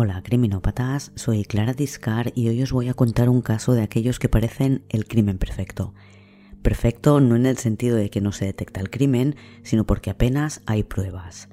[0.00, 4.20] Hola criminópatas, soy Clara Discar y hoy os voy a contar un caso de aquellos
[4.20, 5.92] que parecen el crimen perfecto.
[6.62, 9.34] Perfecto no en el sentido de que no se detecta el crimen,
[9.64, 11.48] sino porque apenas hay pruebas.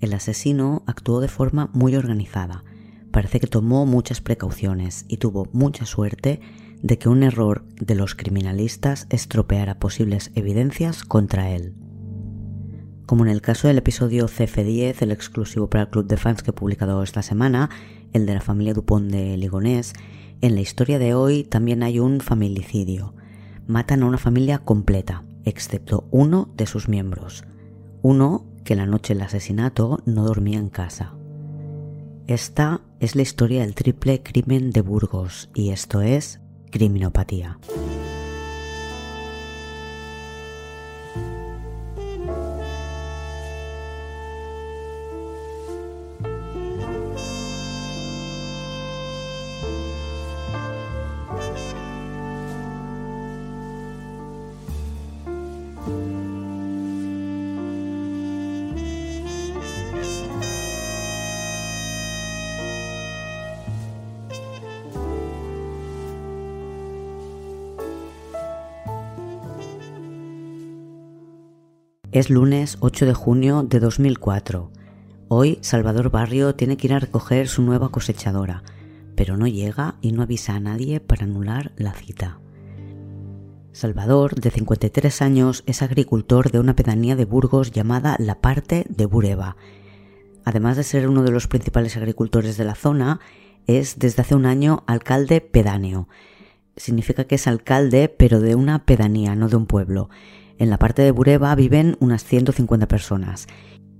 [0.00, 2.62] El asesino actuó de forma muy organizada.
[3.10, 6.40] Parece que tomó muchas precauciones y tuvo mucha suerte
[6.80, 11.74] de que un error de los criminalistas estropeara posibles evidencias contra él.
[13.10, 16.50] Como en el caso del episodio CF10, el exclusivo para el club de fans que
[16.50, 17.68] he publicado esta semana,
[18.12, 19.94] el de la familia Dupont de Ligonés,
[20.40, 23.12] en la historia de hoy también hay un familicidio.
[23.66, 27.42] Matan a una familia completa, excepto uno de sus miembros.
[28.00, 31.12] Uno que la noche del asesinato no dormía en casa.
[32.28, 36.38] Esta es la historia del triple crimen de Burgos y esto es
[36.70, 37.58] criminopatía.
[72.12, 74.72] Es lunes 8 de junio de 2004.
[75.28, 78.64] Hoy Salvador Barrio tiene que ir a recoger su nueva cosechadora,
[79.14, 82.40] pero no llega y no avisa a nadie para anular la cita.
[83.70, 89.06] Salvador, de 53 años, es agricultor de una pedanía de Burgos llamada La Parte de
[89.06, 89.56] Bureba.
[90.44, 93.20] Además de ser uno de los principales agricultores de la zona,
[93.68, 96.08] es desde hace un año alcalde pedáneo.
[96.76, 100.10] Significa que es alcalde pero de una pedanía, no de un pueblo
[100.60, 103.48] en la parte de Bureba viven unas 150 personas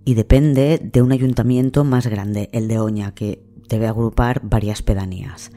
[0.04, 5.52] y depende de un ayuntamiento más grande, el de Oña, que debe agrupar varias pedanías.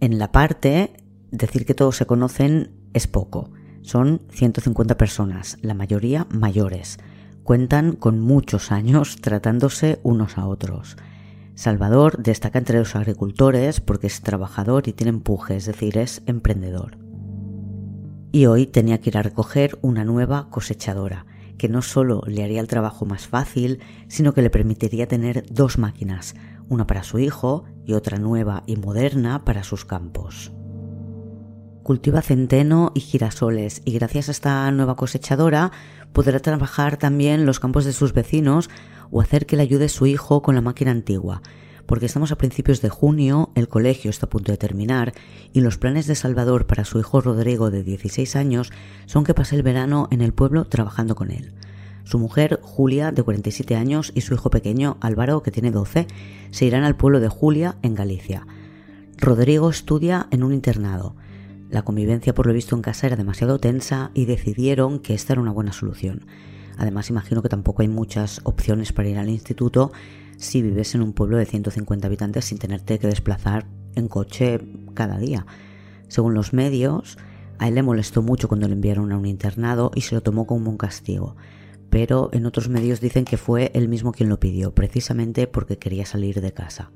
[0.00, 0.92] En la parte,
[1.30, 3.50] decir que todos se conocen es poco.
[3.80, 6.98] Son 150 personas, la mayoría mayores.
[7.42, 10.98] Cuentan con muchos años tratándose unos a otros.
[11.54, 17.03] Salvador destaca entre los agricultores porque es trabajador y tiene empuje, es decir, es emprendedor
[18.34, 21.24] y hoy tenía que ir a recoger una nueva cosechadora,
[21.56, 23.78] que no solo le haría el trabajo más fácil,
[24.08, 26.34] sino que le permitiría tener dos máquinas,
[26.68, 30.50] una para su hijo y otra nueva y moderna para sus campos.
[31.84, 35.70] Cultiva centeno y girasoles y gracias a esta nueva cosechadora
[36.12, 38.68] podrá trabajar también los campos de sus vecinos
[39.12, 41.40] o hacer que le ayude su hijo con la máquina antigua,
[41.86, 45.12] porque estamos a principios de junio, el colegio está a punto de terminar
[45.52, 48.72] y los planes de Salvador para su hijo Rodrigo de 16 años
[49.06, 51.52] son que pase el verano en el pueblo trabajando con él.
[52.04, 56.06] Su mujer, Julia, de 47 años, y su hijo pequeño, Álvaro, que tiene 12,
[56.50, 58.46] se irán al pueblo de Julia, en Galicia.
[59.16, 61.16] Rodrigo estudia en un internado.
[61.70, 65.40] La convivencia, por lo visto, en casa era demasiado tensa y decidieron que esta era
[65.40, 66.26] una buena solución.
[66.76, 69.90] Además, imagino que tampoco hay muchas opciones para ir al instituto
[70.38, 74.60] si vives en un pueblo de 150 habitantes sin tenerte que desplazar en coche
[74.94, 75.46] cada día.
[76.08, 77.18] Según los medios,
[77.58, 80.46] a él le molestó mucho cuando le enviaron a un internado y se lo tomó
[80.46, 81.36] como un castigo.
[81.90, 86.06] Pero en otros medios dicen que fue él mismo quien lo pidió, precisamente porque quería
[86.06, 86.90] salir de casa.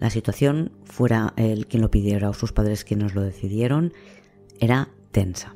[0.00, 3.92] La situación, fuera él quien lo pidiera o sus padres quienes lo decidieron,
[4.58, 5.52] era tensa.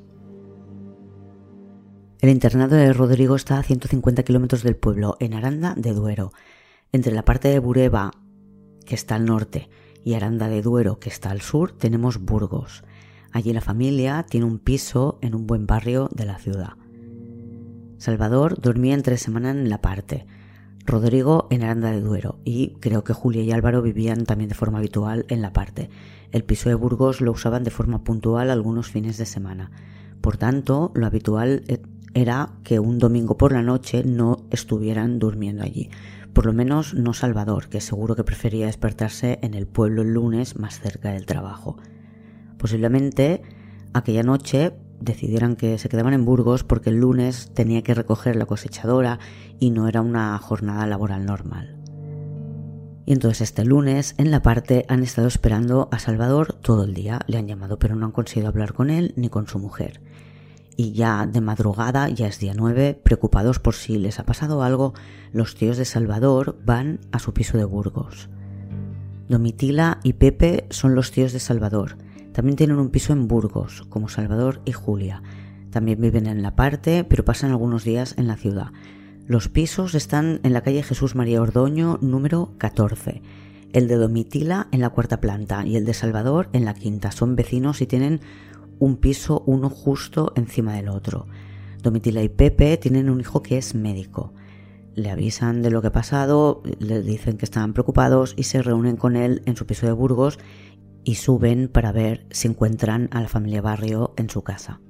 [2.20, 6.32] El internado de Rodrigo está a 150 kilómetros del pueblo, en Aranda de Duero,
[6.92, 8.12] entre la parte de Bureba,
[8.84, 9.68] que está al norte,
[10.04, 12.84] y Aranda de Duero, que está al sur, tenemos Burgos.
[13.32, 16.74] Allí la familia tiene un piso en un buen barrio de la ciudad.
[17.98, 20.26] Salvador dormía entre semana en la parte,
[20.86, 24.78] Rodrigo en Aranda de Duero y creo que Julia y Álvaro vivían también de forma
[24.78, 25.90] habitual en la parte.
[26.30, 29.72] El piso de Burgos lo usaban de forma puntual algunos fines de semana.
[30.20, 31.82] Por tanto, lo habitual eh,
[32.14, 35.90] era que un domingo por la noche no estuvieran durmiendo allí.
[36.36, 40.58] Por lo menos no Salvador, que seguro que prefería despertarse en el pueblo el lunes
[40.58, 41.78] más cerca del trabajo.
[42.58, 43.40] Posiblemente
[43.94, 48.44] aquella noche decidieran que se quedaban en Burgos porque el lunes tenía que recoger la
[48.44, 49.18] cosechadora
[49.58, 51.78] y no era una jornada laboral normal.
[53.06, 57.20] Y entonces este lunes en la parte han estado esperando a Salvador todo el día.
[57.28, 60.02] Le han llamado pero no han conseguido hablar con él ni con su mujer
[60.76, 64.94] y ya de madrugada, ya es día 9, preocupados por si les ha pasado algo,
[65.32, 68.28] los tíos de Salvador van a su piso de Burgos.
[69.28, 71.96] Domitila y Pepe son los tíos de Salvador.
[72.32, 75.22] También tienen un piso en Burgos, como Salvador y Julia.
[75.70, 78.68] También viven en la parte, pero pasan algunos días en la ciudad.
[79.26, 83.22] Los pisos están en la calle Jesús María Ordoño, número 14.
[83.72, 87.10] El de Domitila en la cuarta planta y el de Salvador en la quinta.
[87.10, 88.20] Son vecinos y tienen
[88.78, 91.26] un piso uno justo encima del otro.
[91.82, 94.34] Domitila y Pepe tienen un hijo que es médico.
[94.94, 98.96] Le avisan de lo que ha pasado, le dicen que están preocupados y se reúnen
[98.96, 100.38] con él en su piso de Burgos
[101.04, 104.80] y suben para ver si encuentran a la familia Barrio en su casa.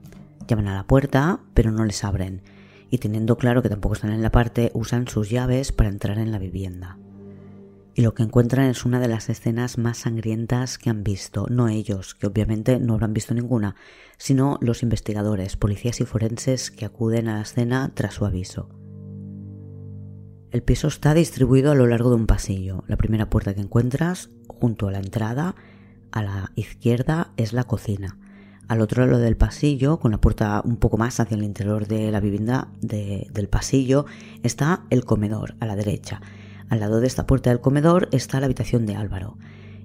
[0.48, 2.42] Llaman a la puerta, pero no les abren,
[2.88, 6.30] y teniendo claro que tampoco están en la parte, usan sus llaves para entrar en
[6.30, 6.98] la vivienda.
[7.98, 11.68] Y lo que encuentran es una de las escenas más sangrientas que han visto, no
[11.68, 13.74] ellos, que obviamente no habrán visto ninguna,
[14.18, 18.68] sino los investigadores, policías y forenses que acuden a la escena tras su aviso.
[20.50, 22.84] El piso está distribuido a lo largo de un pasillo.
[22.86, 25.54] La primera puerta que encuentras, junto a la entrada,
[26.12, 28.18] a la izquierda, es la cocina.
[28.68, 32.10] Al otro lado del pasillo, con la puerta un poco más hacia el interior de
[32.10, 34.04] la vivienda del pasillo,
[34.42, 36.20] está el comedor, a la derecha.
[36.68, 39.38] Al lado de esta puerta del comedor está la habitación de Álvaro.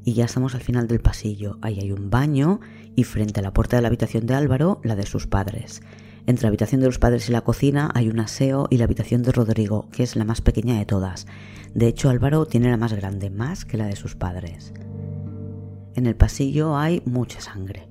[0.03, 1.57] Y ya estamos al final del pasillo.
[1.61, 2.59] Ahí hay un baño
[2.95, 5.81] y frente a la puerta de la habitación de Álvaro, la de sus padres.
[6.25, 9.23] Entre la habitación de los padres y la cocina hay un aseo y la habitación
[9.23, 11.27] de Rodrigo, que es la más pequeña de todas.
[11.73, 14.73] De hecho, Álvaro tiene la más grande, más que la de sus padres.
[15.95, 17.87] En el pasillo hay mucha sangre.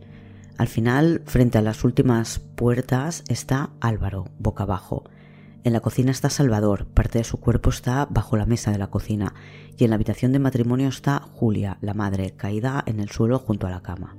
[0.59, 5.05] Al final, frente a las últimas puertas, está Álvaro, boca abajo.
[5.63, 8.87] En la cocina está Salvador, parte de su cuerpo está bajo la mesa de la
[8.87, 9.35] cocina,
[9.77, 13.67] y en la habitación de matrimonio está Julia, la madre, caída en el suelo junto
[13.67, 14.17] a la cama.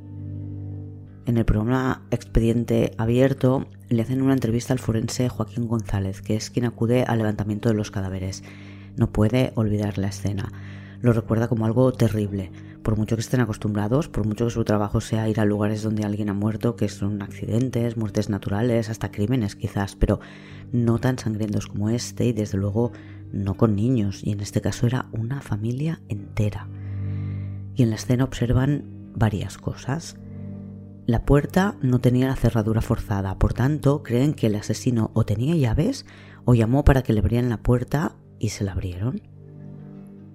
[1.26, 6.52] En el programa Expediente Abierto le hacen una entrevista al forense Joaquín González, que es
[6.52, 8.44] quien acude al levantamiento de los cadáveres.
[8.96, 10.52] No puede olvidar la escena.
[11.02, 12.52] Lo recuerda como algo terrible,
[12.84, 16.06] por mucho que estén acostumbrados, por mucho que su trabajo sea ir a lugares donde
[16.06, 20.20] alguien ha muerto, que son accidentes, muertes naturales, hasta crímenes quizás, pero
[20.72, 22.92] no tan sangrientos como este y desde luego
[23.32, 26.68] no con niños, y en este caso era una familia entera.
[27.76, 30.18] Y en la escena observan varias cosas.
[31.08, 35.56] La puerta no tenía la cerradura forzada, por tanto creen que el asesino o tenía
[35.56, 36.06] llaves
[36.46, 39.31] o llamó para que le abrieran la puerta y se la abrieron.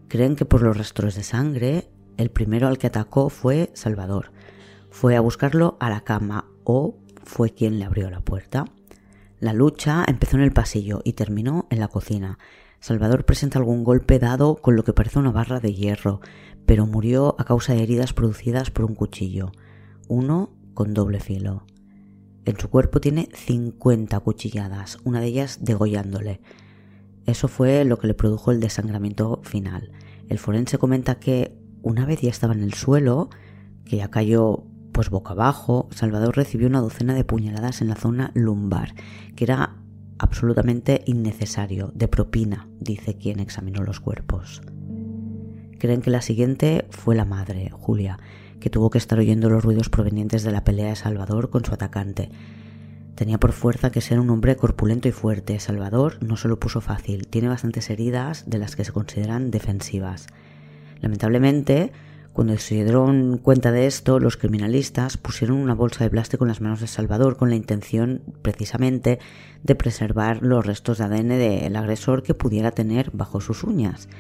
[0.09, 4.33] Creen que por los rastros de sangre el primero al que atacó fue Salvador.
[4.91, 8.65] Fue a buscarlo a la cama o fue quien le abrió la puerta.
[9.39, 12.39] La lucha empezó en el pasillo y terminó en la cocina.
[12.81, 16.21] Salvador presenta algún golpe dado con lo que parece una barra de hierro,
[16.67, 19.53] pero murió a causa de heridas producidas por un cuchillo,
[20.09, 21.67] uno con doble filo.
[22.45, 26.41] En su cuerpo tiene 50 cuchilladas, una de ellas degollándole.
[27.27, 29.91] Eso fue lo que le produjo el desangramiento final.
[30.29, 33.31] El forense comenta que una vez ya estaba en el suelo,
[33.85, 38.31] que ya cayó pues boca abajo, Salvador recibió una docena de puñaladas en la zona
[38.35, 38.95] lumbar,
[39.35, 39.77] que era
[40.19, 44.63] absolutamente innecesario, de propina, dice quien examinó los cuerpos.
[45.79, 48.19] Creen que la siguiente fue la madre, Julia,
[48.61, 51.75] que tuvo que estar oyendo los ruidos provenientes de la pelea de Salvador con su
[51.75, 52.31] atacante.
[53.17, 55.59] Tenía por fuerza que ser un hombre corpulento y fuerte.
[55.59, 60.27] Salvador no se lo puso fácil, tiene bastantes heridas de las que se consideran defensivas.
[61.01, 61.93] Lamentablemente,
[62.35, 66.61] cuando se dieron cuenta de esto, los criminalistas pusieron una bolsa de plástico en las
[66.61, 69.19] manos de Salvador con la intención, precisamente,
[69.63, 74.11] de preservar los restos de ADN del agresor que pudiera tener bajo sus uñas.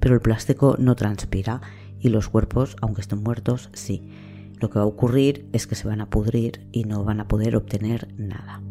[0.00, 1.62] Pero el plástico no transpira
[1.98, 4.02] y los cuerpos, aunque estén muertos, sí.
[4.64, 7.28] Lo que va a ocurrir es que se van a pudrir y no van a
[7.28, 8.62] poder obtener nada.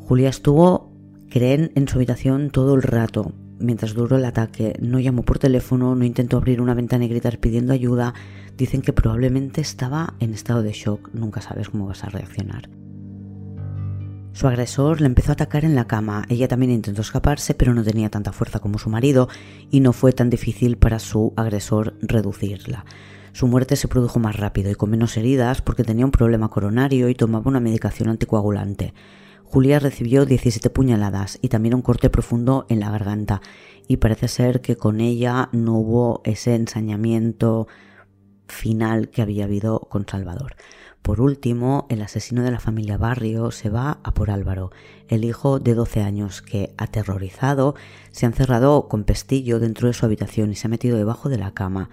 [0.00, 0.92] Julia estuvo,
[1.30, 4.76] creen, en su habitación todo el rato, mientras duró el ataque.
[4.82, 8.12] No llamó por teléfono, no intentó abrir una ventana y gritar pidiendo ayuda.
[8.58, 11.08] Dicen que probablemente estaba en estado de shock.
[11.14, 12.68] Nunca sabes cómo vas a reaccionar.
[14.34, 16.26] Su agresor le empezó a atacar en la cama.
[16.28, 19.30] Ella también intentó escaparse, pero no tenía tanta fuerza como su marido
[19.70, 22.84] y no fue tan difícil para su agresor reducirla.
[23.32, 27.08] Su muerte se produjo más rápido y con menos heridas porque tenía un problema coronario
[27.08, 28.92] y tomaba una medicación anticoagulante.
[29.44, 33.42] Julia recibió 17 puñaladas y también un corte profundo en la garganta
[33.88, 37.68] y parece ser que con ella no hubo ese ensañamiento
[38.48, 40.56] final que había habido con Salvador.
[41.02, 44.70] Por último, el asesino de la familia Barrio se va a por Álvaro,
[45.08, 47.74] el hijo de 12 años que, aterrorizado,
[48.12, 51.38] se ha encerrado con pestillo dentro de su habitación y se ha metido debajo de
[51.38, 51.90] la cama.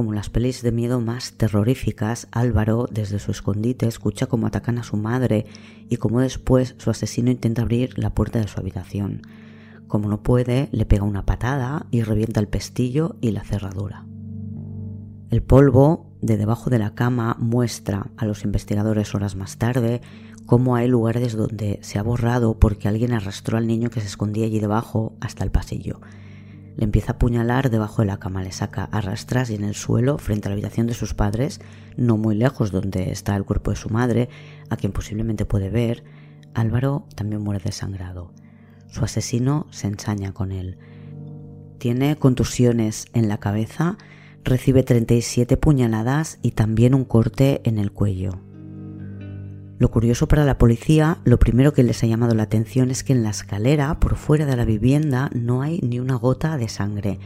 [0.00, 4.82] Como las pelis de miedo más terroríficas, Álvaro, desde su escondite, escucha cómo atacan a
[4.82, 5.44] su madre
[5.90, 9.20] y cómo después su asesino intenta abrir la puerta de su habitación.
[9.88, 14.06] Como no puede, le pega una patada y revienta el pestillo y la cerradura.
[15.28, 20.00] El polvo de debajo de la cama muestra a los investigadores horas más tarde
[20.46, 24.46] cómo hay lugares donde se ha borrado porque alguien arrastró al niño que se escondía
[24.46, 26.00] allí debajo hasta el pasillo.
[26.76, 29.00] Le empieza a apuñalar debajo de la cama, le saca a
[29.48, 31.60] y en el suelo, frente a la habitación de sus padres,
[31.96, 34.28] no muy lejos donde está el cuerpo de su madre,
[34.68, 36.04] a quien posiblemente puede ver,
[36.54, 38.32] Álvaro también muere desangrado.
[38.88, 40.78] Su asesino se ensaña con él.
[41.78, 43.96] Tiene contusiones en la cabeza,
[44.44, 48.40] recibe 37 puñaladas y también un corte en el cuello.
[49.80, 53.14] Lo curioso para la policía, lo primero que les ha llamado la atención es que
[53.14, 57.18] en la escalera, por fuera de la vivienda, no hay ni una gota de sangre.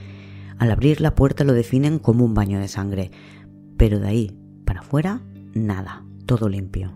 [0.58, 3.10] Al abrir la puerta lo definen como un baño de sangre,
[3.76, 5.20] pero de ahí para afuera,
[5.52, 6.92] nada, todo limpio.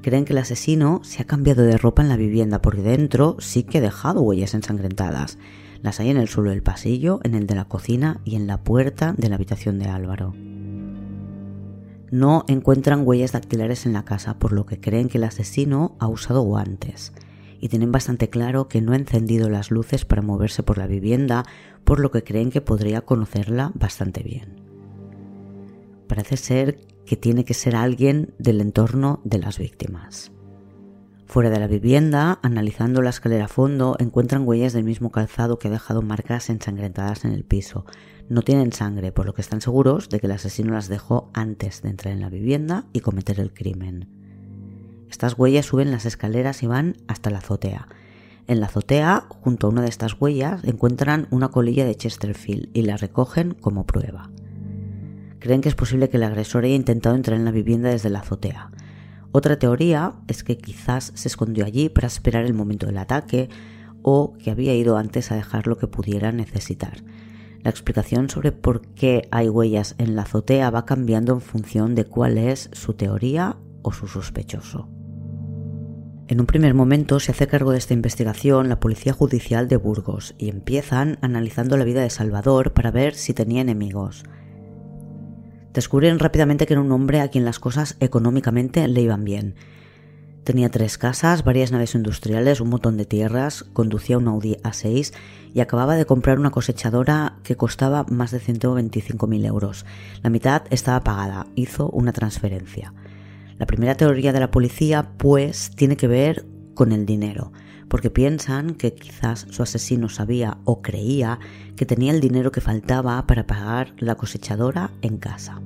[0.00, 3.64] Creen que el asesino se ha cambiado de ropa en la vivienda porque dentro sí
[3.64, 5.38] que ha dejado huellas ensangrentadas.
[5.82, 8.62] Las hay en el suelo del pasillo, en el de la cocina y en la
[8.62, 10.34] puerta de la habitación de Álvaro.
[12.10, 16.06] No encuentran huellas dactilares en la casa, por lo que creen que el asesino ha
[16.06, 17.12] usado guantes.
[17.58, 21.44] Y tienen bastante claro que no ha encendido las luces para moverse por la vivienda,
[21.84, 24.60] por lo que creen que podría conocerla bastante bien.
[26.06, 30.32] Parece ser que tiene que ser alguien del entorno de las víctimas.
[31.26, 35.66] Fuera de la vivienda, analizando la escalera a fondo, encuentran huellas del mismo calzado que
[35.68, 37.84] ha dejado marcas ensangrentadas en el piso.
[38.28, 41.82] No tienen sangre, por lo que están seguros de que el asesino las dejó antes
[41.82, 44.08] de entrar en la vivienda y cometer el crimen.
[45.08, 47.86] Estas huellas suben las escaleras y van hasta la azotea.
[48.48, 52.82] En la azotea, junto a una de estas huellas, encuentran una colilla de Chesterfield y
[52.82, 54.30] la recogen como prueba.
[55.38, 58.20] Creen que es posible que el agresor haya intentado entrar en la vivienda desde la
[58.20, 58.70] azotea.
[59.30, 63.48] Otra teoría es que quizás se escondió allí para esperar el momento del ataque
[64.02, 67.02] o que había ido antes a dejar lo que pudiera necesitar.
[67.66, 72.04] La explicación sobre por qué hay huellas en la azotea va cambiando en función de
[72.04, 74.88] cuál es su teoría o su sospechoso.
[76.28, 80.36] En un primer momento se hace cargo de esta investigación la Policía Judicial de Burgos
[80.38, 84.22] y empiezan analizando la vida de Salvador para ver si tenía enemigos.
[85.74, 89.56] Descubren rápidamente que era un hombre a quien las cosas económicamente le iban bien.
[90.46, 95.12] Tenía tres casas, varias naves industriales, un montón de tierras, conducía un Audi A6
[95.52, 99.84] y acababa de comprar una cosechadora que costaba más de 125.000 euros.
[100.22, 102.94] La mitad estaba pagada, hizo una transferencia.
[103.58, 107.50] La primera teoría de la policía, pues, tiene que ver con el dinero,
[107.88, 111.40] porque piensan que quizás su asesino sabía o creía
[111.74, 115.60] que tenía el dinero que faltaba para pagar la cosechadora en casa.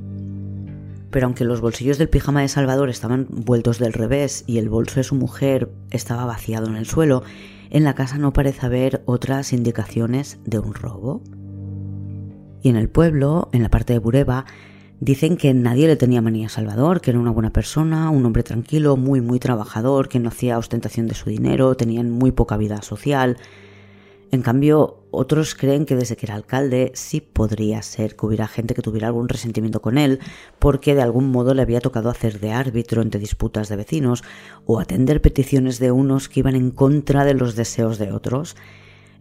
[1.10, 4.96] Pero aunque los bolsillos del pijama de Salvador estaban vueltos del revés y el bolso
[4.96, 7.22] de su mujer estaba vaciado en el suelo,
[7.70, 11.22] en la casa no parece haber otras indicaciones de un robo.
[12.62, 14.44] Y en el pueblo, en la parte de Bureba,
[15.00, 18.42] dicen que nadie le tenía manía a Salvador, que era una buena persona, un hombre
[18.42, 22.82] tranquilo, muy, muy trabajador, que no hacía ostentación de su dinero, tenían muy poca vida
[22.82, 23.38] social,
[24.30, 28.74] en cambio, otros creen que desde que era alcalde sí podría ser que hubiera gente
[28.74, 30.20] que tuviera algún resentimiento con él
[30.58, 34.22] porque de algún modo le había tocado hacer de árbitro entre disputas de vecinos
[34.66, 38.56] o atender peticiones de unos que iban en contra de los deseos de otros.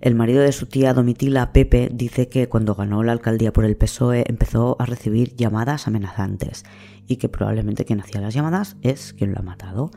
[0.01, 3.75] El marido de su tía Domitila, Pepe, dice que cuando ganó la alcaldía por el
[3.75, 6.63] PSOE empezó a recibir llamadas amenazantes
[7.05, 9.91] y que probablemente quien hacía las llamadas es quien lo ha matado.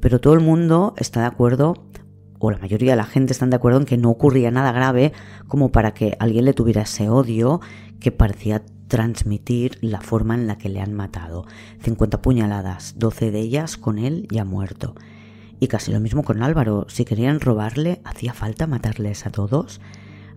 [0.00, 1.74] Pero todo el mundo está de acuerdo
[2.38, 5.12] o la mayoría de la gente están de acuerdo en que no ocurría nada grave
[5.46, 7.60] como para que alguien le tuviera ese odio
[8.00, 11.46] que parecía transmitir la forma en la que le han matado.
[11.82, 14.94] 50 puñaladas, 12 de ellas con él ya muerto.
[15.60, 16.86] Y casi lo mismo con Álvaro.
[16.88, 19.80] Si querían robarle, ¿hacía falta matarles a todos?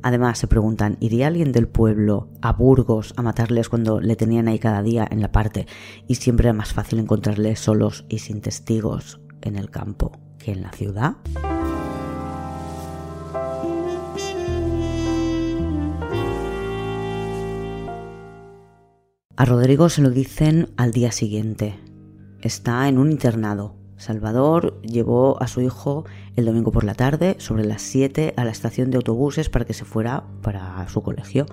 [0.04, 4.58] Además, se preguntan, ¿iría alguien del pueblo a Burgos a matarles cuando le tenían ahí
[4.58, 5.68] cada día en la parte
[6.08, 10.64] y siempre era más fácil encontrarles solos y sin testigos en el campo que en
[10.64, 11.18] la ciudad?
[19.42, 21.74] A Rodrigo se lo dicen al día siguiente.
[22.42, 23.76] Está en un internado.
[23.98, 26.06] Salvador llevó a su hijo
[26.36, 29.74] el domingo por la tarde, sobre las 7, a la estación de autobuses para que
[29.74, 31.48] se fuera para su colegio.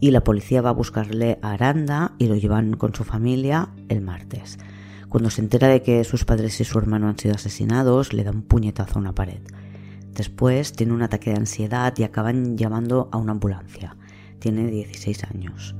[0.00, 4.00] Y la policía va a buscarle a Aranda y lo llevan con su familia el
[4.00, 4.58] martes.
[5.08, 8.32] Cuando se entera de que sus padres y su hermano han sido asesinados, le da
[8.32, 9.42] un puñetazo a una pared.
[10.12, 13.96] Después tiene un ataque de ansiedad y acaban llamando a una ambulancia.
[14.40, 15.76] Tiene 16 años.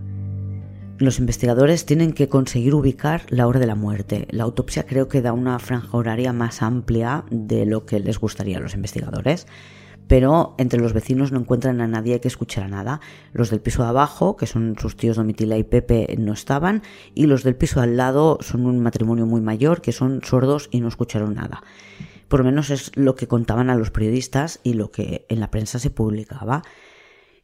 [0.99, 4.26] Los investigadores tienen que conseguir ubicar la hora de la muerte.
[4.31, 8.59] La autopsia creo que da una franja horaria más amplia de lo que les gustaría
[8.59, 9.47] a los investigadores.
[10.09, 13.00] Pero entre los vecinos no encuentran a nadie que escuchara nada.
[13.33, 16.83] Los del piso de abajo, que son sus tíos Domitila y Pepe, no estaban.
[17.14, 20.81] Y los del piso al lado son un matrimonio muy mayor, que son sordos y
[20.81, 21.62] no escucharon nada.
[22.26, 25.52] Por lo menos es lo que contaban a los periodistas y lo que en la
[25.52, 26.62] prensa se publicaba.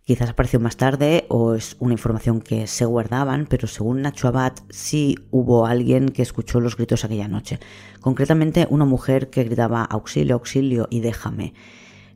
[0.05, 4.53] Quizás apareció más tarde o es una información que se guardaban, pero según Nacho Abad
[4.69, 7.59] sí hubo alguien que escuchó los gritos aquella noche.
[8.01, 11.55] Concretamente una mujer que gritaba auxilio, auxilio y déjame.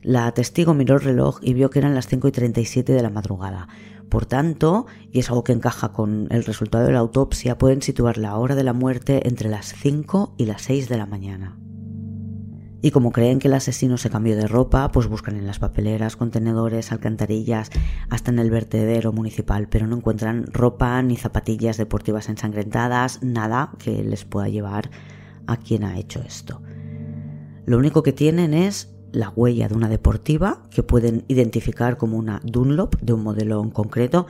[0.03, 3.09] La testigo miró el reloj y vio que eran las 5 y 37 de la
[3.09, 3.67] madrugada.
[4.07, 8.19] Por tanto, y es algo que encaja con el resultado de la autopsia, pueden situar
[8.19, 11.57] la hora de la muerte entre las 5 y las 6 de la mañana.
[12.81, 16.15] Y como creen que el asesino se cambió de ropa, pues buscan en las papeleras,
[16.15, 17.69] contenedores, alcantarillas,
[18.09, 24.03] hasta en el vertedero municipal, pero no encuentran ropa ni zapatillas deportivas ensangrentadas, nada que
[24.03, 24.89] les pueda llevar
[25.47, 26.61] a quien ha hecho esto.
[27.65, 32.39] Lo único que tienen es la huella de una deportiva que pueden identificar como una
[32.43, 34.27] Dunlop de un modelo en concreto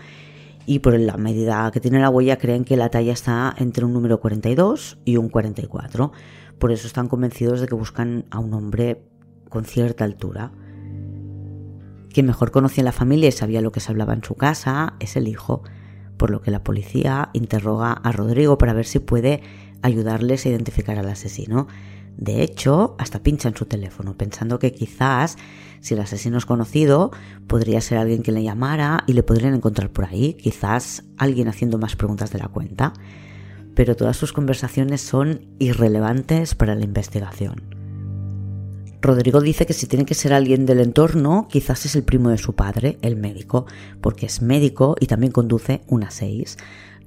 [0.66, 3.94] y por la medida que tiene la huella creen que la talla está entre un
[3.94, 6.12] número 42 y un 44
[6.60, 9.02] por eso están convencidos de que buscan a un hombre
[9.50, 10.52] con cierta altura.
[12.12, 15.16] Quien mejor conocía la familia y sabía lo que se hablaba en su casa es
[15.16, 15.64] el hijo,
[16.18, 19.42] por lo que la policía interroga a Rodrigo para ver si puede
[19.82, 21.68] ayudarles a identificar al asesino.
[22.18, 25.38] De hecho, hasta pinchan su teléfono, pensando que quizás,
[25.80, 27.12] si el asesino es conocido,
[27.48, 31.78] podría ser alguien que le llamara y le podrían encontrar por ahí, quizás alguien haciendo
[31.78, 32.92] más preguntas de la cuenta
[33.80, 37.64] pero todas sus conversaciones son irrelevantes para la investigación.
[39.02, 42.38] Rodrigo dice que si tiene que ser alguien del entorno, quizás es el primo de
[42.38, 43.68] su padre, el médico,
[44.02, 46.58] porque es médico y también conduce una 6.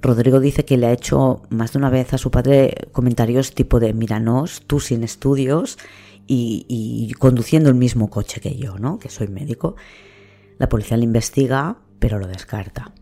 [0.01, 3.79] Rodrigo dice que le ha hecho más de una vez a su padre comentarios tipo
[3.79, 5.77] de míranos, tú sin estudios
[6.25, 8.97] y, y conduciendo el mismo coche que yo, ¿no?
[8.97, 9.75] Que soy médico.
[10.57, 12.95] La policía le investiga, pero lo descarta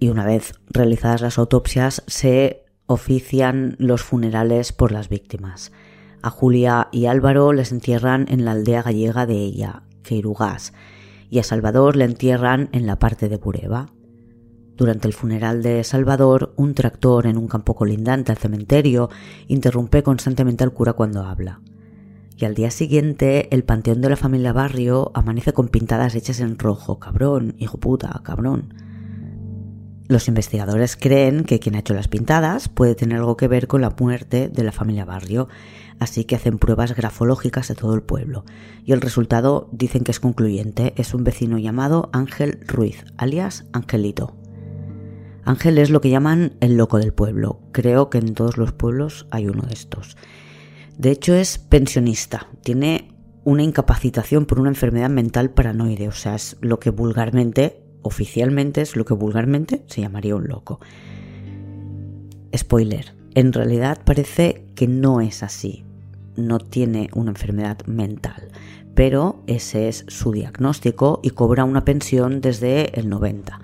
[0.00, 5.70] y una vez realizadas las autopsias se ofician los funerales por las víctimas.
[6.22, 10.72] A Julia y Álvaro les entierran en la aldea gallega de ella, Queirugás,
[11.28, 13.92] y a Salvador le entierran en la parte de Bureba.
[14.76, 19.10] Durante el funeral de Salvador, un tractor en un campo colindante al cementerio
[19.46, 21.60] interrumpe constantemente al cura cuando habla.
[22.38, 26.58] Y al día siguiente, el panteón de la familia Barrio amanece con pintadas hechas en
[26.58, 26.98] rojo.
[26.98, 28.72] Cabrón, hijo puta, cabrón.
[30.10, 33.80] Los investigadores creen que quien ha hecho las pintadas puede tener algo que ver con
[33.80, 35.46] la muerte de la familia Barrio,
[36.00, 38.44] así que hacen pruebas grafológicas de todo el pueblo.
[38.84, 44.34] Y el resultado dicen que es concluyente, es un vecino llamado Ángel Ruiz, alias Angelito.
[45.44, 47.60] Ángel es lo que llaman el loco del pueblo.
[47.70, 50.16] Creo que en todos los pueblos hay uno de estos.
[50.98, 56.56] De hecho es pensionista, tiene una incapacitación por una enfermedad mental paranoide, o sea, es
[56.62, 60.80] lo que vulgarmente oficialmente es lo que vulgarmente se llamaría un loco.
[62.56, 65.84] Spoiler, en realidad parece que no es así,
[66.36, 68.48] no tiene una enfermedad mental,
[68.94, 73.60] pero ese es su diagnóstico y cobra una pensión desde el 90.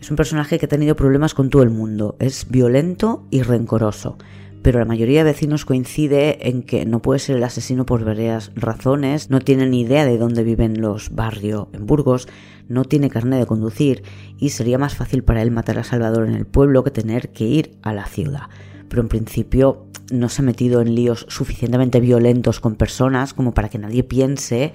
[0.00, 4.18] Es un personaje que ha tenido problemas con todo el mundo, es violento y rencoroso,
[4.62, 8.50] pero la mayoría de vecinos coincide en que no puede ser el asesino por varias
[8.56, 12.26] razones, no tiene ni idea de dónde viven los barrios en Burgos,
[12.68, 14.02] no tiene carne de conducir
[14.38, 17.44] y sería más fácil para él matar a Salvador en el pueblo que tener que
[17.44, 18.48] ir a la ciudad.
[18.88, 23.68] Pero en principio no se ha metido en líos suficientemente violentos con personas como para
[23.68, 24.72] que nadie piense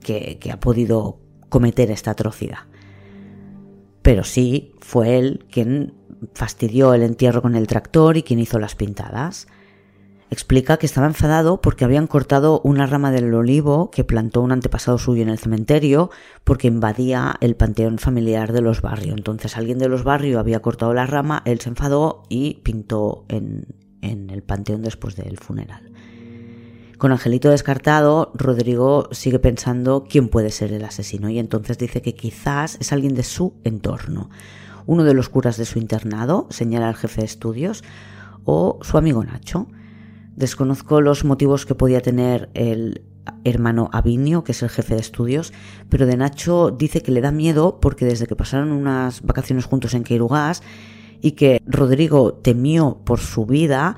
[0.00, 1.18] que, ha podido
[1.48, 2.58] cometer esta atrocidad.
[4.02, 5.94] Pero sí fue él quien
[6.34, 9.46] fastidió el entierro con el tractor y quien hizo las pintadas.
[10.32, 14.96] Explica que estaba enfadado porque habían cortado una rama del olivo que plantó un antepasado
[14.96, 16.08] suyo en el cementerio
[16.42, 19.14] porque invadía el panteón familiar de los barrios.
[19.18, 23.66] Entonces alguien de los barrios había cortado la rama, él se enfadó y pintó en,
[24.00, 25.92] en el panteón después del funeral.
[26.96, 32.14] Con Angelito descartado, Rodrigo sigue pensando quién puede ser el asesino y entonces dice que
[32.14, 34.30] quizás es alguien de su entorno
[34.86, 37.84] uno de los curas de su internado, señala el jefe de estudios,
[38.44, 39.68] o su amigo Nacho.
[40.36, 43.02] Desconozco los motivos que podía tener el
[43.44, 45.52] hermano Avinio, que es el jefe de estudios,
[45.88, 49.94] pero de Nacho dice que le da miedo porque desde que pasaron unas vacaciones juntos
[49.94, 50.62] en Queirugas
[51.20, 53.96] y que Rodrigo temió por su vida,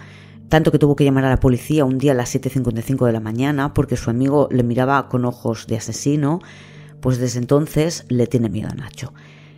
[0.49, 3.20] tanto que tuvo que llamar a la policía un día a las 7.55 de la
[3.20, 6.40] mañana porque su amigo le miraba con ojos de asesino,
[7.01, 9.12] pues desde entonces le tiene miedo a Nacho.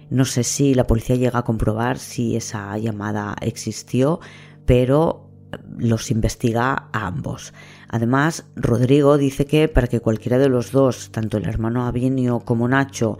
[0.08, 4.20] No sé si la policía llega a comprobar si esa llamada existió,
[4.64, 5.25] pero
[5.78, 7.52] los investiga a ambos.
[7.88, 12.68] Además, Rodrigo dice que para que cualquiera de los dos, tanto el hermano Avinio como
[12.68, 13.18] Nacho,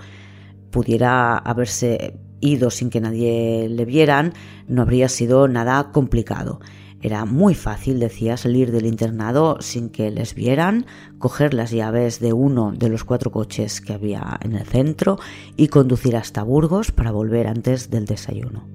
[0.71, 4.33] pudiera haberse ido sin que nadie le vieran,
[4.69, 6.61] no habría sido nada complicado.
[7.03, 10.87] Era muy fácil, decía, salir del internado sin que les vieran,
[11.19, 15.19] coger las llaves de uno de los cuatro coches que había en el centro
[15.57, 18.67] y conducir hasta Burgos para volver antes del desayuno.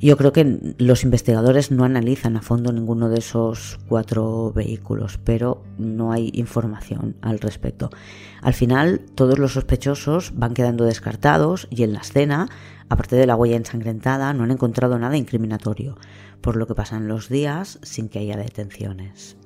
[0.00, 5.62] Yo creo que los investigadores no analizan a fondo ninguno de esos cuatro vehículos, pero
[5.78, 7.90] no hay información al respecto.
[8.42, 12.48] Al final, todos los sospechosos van quedando descartados y en la escena,
[12.88, 15.96] aparte de la huella ensangrentada, no han encontrado nada incriminatorio,
[16.40, 19.38] por lo que pasan los días sin que haya detenciones.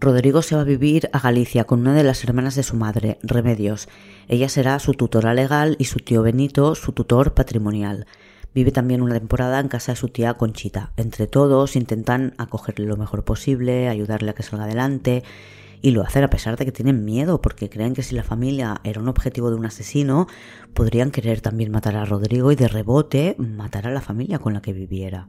[0.00, 3.18] Rodrigo se va a vivir a Galicia con una de las hermanas de su madre,
[3.22, 3.88] Remedios.
[4.28, 8.06] Ella será su tutora legal y su tío Benito su tutor patrimonial.
[8.54, 10.92] Vive también una temporada en casa de su tía Conchita.
[10.96, 15.24] Entre todos intentan acogerle lo mejor posible, ayudarle a que salga adelante
[15.82, 18.80] y lo hacen a pesar de que tienen miedo porque creen que si la familia
[18.84, 20.28] era un objetivo de un asesino,
[20.72, 24.62] podrían querer también matar a Rodrigo y de rebote matar a la familia con la
[24.62, 25.28] que viviera.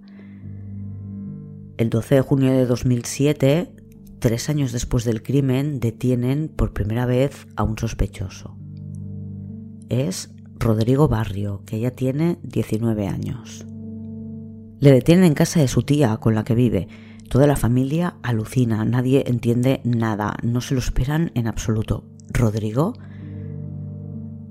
[1.77, 3.73] El 12 de junio de 2007,
[4.19, 8.55] tres años después del crimen, detienen por primera vez a un sospechoso.
[9.89, 13.65] Es Rodrigo Barrio, que ya tiene 19 años.
[14.79, 16.87] Le detienen en casa de su tía con la que vive.
[17.29, 22.05] Toda la familia alucina, nadie entiende nada, no se lo esperan en absoluto.
[22.29, 22.93] ¿Rodrigo?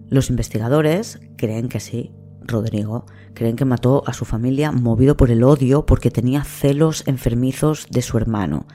[0.09, 2.13] Los investigadores creen que sí,
[2.43, 7.87] Rodrigo, creen que mató a su familia movido por el odio porque tenía celos enfermizos
[7.91, 8.67] de su hermano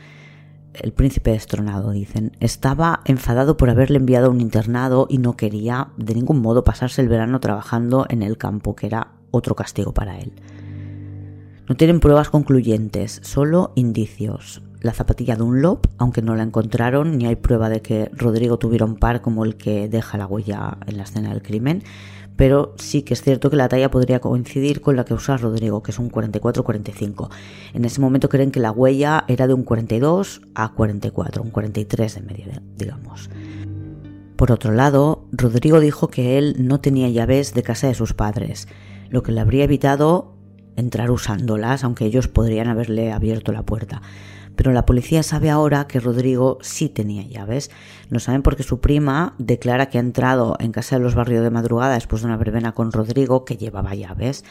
[0.73, 2.31] el príncipe destronado, dicen.
[2.39, 7.01] Estaba enfadado por haberle enviado a un internado y no quería de ningún modo pasarse
[7.01, 10.33] el verano trabajando en el campo, que era otro castigo para él.
[11.67, 14.63] No tienen pruebas concluyentes, solo indicios.
[14.81, 18.57] La zapatilla de un lob, aunque no la encontraron, ni hay prueba de que Rodrigo
[18.57, 21.83] tuviera un par como el que deja la huella en la escena del crimen
[22.39, 25.83] pero sí que es cierto que la talla podría coincidir con la que usa Rodrigo,
[25.83, 27.27] que es un 44-45.
[27.73, 32.15] En ese momento creen que la huella era de un 42 a 44, un 43
[32.15, 33.29] de media, digamos.
[34.37, 38.69] Por otro lado, Rodrigo dijo que él no tenía llaves de casa de sus padres,
[39.09, 40.37] lo que le habría evitado
[40.77, 44.01] entrar usándolas, aunque ellos podrían haberle abierto la puerta
[44.59, 47.71] pero la policía sabe ahora que Rodrigo sí tenía llaves.
[48.09, 51.49] Lo saben porque su prima declara que ha entrado en casa de los barrios de
[51.49, 54.43] madrugada después de una verbena con Rodrigo que llevaba llaves.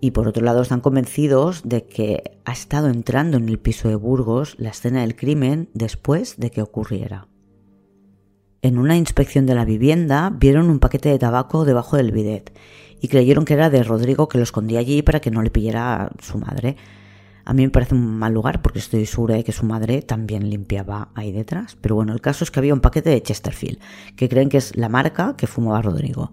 [0.00, 3.94] Y por otro lado están convencidos de que ha estado entrando en el piso de
[3.94, 7.28] Burgos la escena del crimen después de que ocurriera.
[8.62, 12.52] En una inspección de la vivienda vieron un paquete de tabaco debajo del bidet
[13.00, 16.10] y creyeron que era de Rodrigo que lo escondía allí para que no le pillara
[16.20, 16.74] su madre.
[17.48, 20.50] A mí me parece un mal lugar porque estoy segura de que su madre también
[20.50, 21.76] limpiaba ahí detrás.
[21.80, 23.78] Pero bueno, el caso es que había un paquete de Chesterfield,
[24.16, 26.32] que creen que es la marca que fumaba Rodrigo.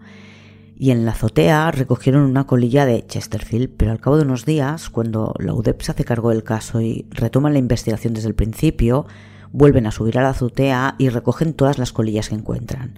[0.76, 4.90] Y en la azotea recogieron una colilla de Chesterfield, pero al cabo de unos días,
[4.90, 9.06] cuando la UDEP se hace cargo del caso y retoman la investigación desde el principio,
[9.52, 12.98] vuelven a subir a la azotea y recogen todas las colillas que encuentran.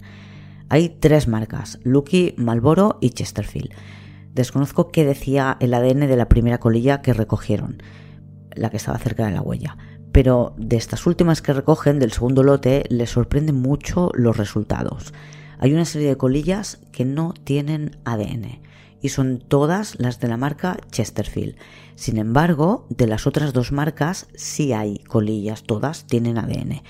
[0.70, 3.72] Hay tres marcas, Lucky, Malboro y Chesterfield.
[4.34, 7.82] Desconozco qué decía el ADN de la primera colilla que recogieron
[8.56, 9.76] la que estaba cerca de la huella.
[10.12, 15.12] Pero de estas últimas que recogen del segundo lote les sorprenden mucho los resultados.
[15.58, 18.60] Hay una serie de colillas que no tienen ADN
[19.00, 21.56] y son todas las de la marca Chesterfield.
[21.94, 26.82] Sin embargo, de las otras dos marcas sí hay colillas, todas tienen ADN.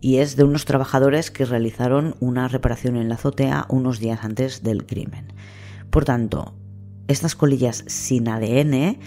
[0.00, 4.62] Y es de unos trabajadores que realizaron una reparación en la azotea unos días antes
[4.62, 5.32] del crimen.
[5.90, 6.54] Por tanto,
[7.08, 8.98] estas colillas sin ADN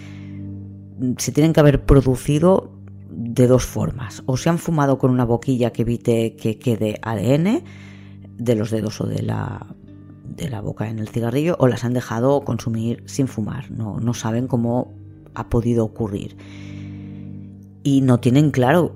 [1.18, 2.70] se tienen que haber producido
[3.10, 4.22] de dos formas.
[4.26, 7.62] O se han fumado con una boquilla que evite que quede ADN
[8.36, 9.66] de los dedos o de la,
[10.24, 13.70] de la boca en el cigarrillo, o las han dejado consumir sin fumar.
[13.70, 14.92] No, no saben cómo
[15.34, 16.36] ha podido ocurrir.
[17.82, 18.94] Y no tienen claro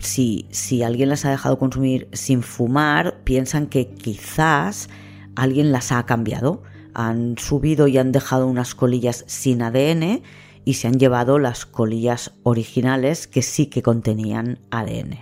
[0.00, 4.88] si, si alguien las ha dejado consumir sin fumar, piensan que quizás
[5.36, 6.62] alguien las ha cambiado.
[6.92, 10.22] Han subido y han dejado unas colillas sin ADN
[10.66, 15.16] y se han llevado las colillas originales que sí que contenían ADN.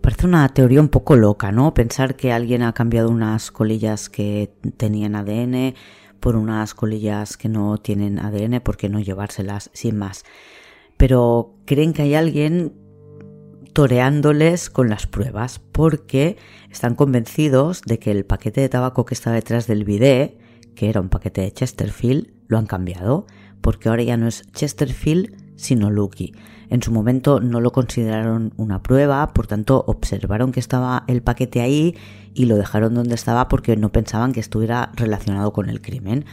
[0.00, 1.74] Parece una teoría un poco loca, ¿no?
[1.74, 5.74] Pensar que alguien ha cambiado unas colillas que tenían ADN
[6.20, 10.24] por unas colillas que no tienen ADN, ¿por qué no llevárselas sin más?
[10.96, 12.72] Pero creen que hay alguien
[13.74, 16.38] toreándoles con las pruebas porque
[16.70, 20.38] están convencidos de que el paquete de tabaco que estaba detrás del bidet,
[20.74, 23.26] que era un paquete de Chesterfield, lo han cambiado
[23.60, 26.32] porque ahora ya no es Chesterfield, sino Lucky.
[26.70, 31.60] En su momento no lo consideraron una prueba, por tanto observaron que estaba el paquete
[31.60, 31.96] ahí
[32.34, 36.24] y lo dejaron donde estaba porque no pensaban que estuviera relacionado con el crimen.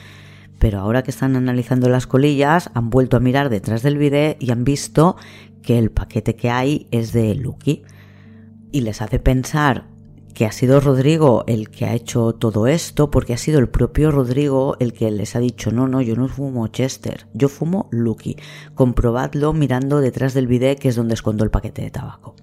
[0.58, 4.52] pero ahora que están analizando las colillas han vuelto a mirar detrás del vídeo y
[4.52, 5.18] han visto
[5.62, 7.84] que el paquete que hay es de Lucky.
[8.72, 9.86] Y les hace pensar
[10.36, 14.12] que ha sido Rodrigo el que ha hecho todo esto, porque ha sido el propio
[14.12, 18.36] Rodrigo el que les ha dicho, no, no, yo no fumo Chester, yo fumo Lucky.
[18.76, 22.36] Comprobadlo mirando detrás del bidet que es donde escondo el paquete de tabaco.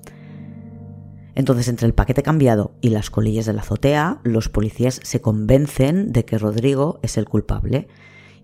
[1.34, 6.12] Entonces, entre el paquete cambiado y las colillas de la azotea, los policías se convencen
[6.12, 7.88] de que Rodrigo es el culpable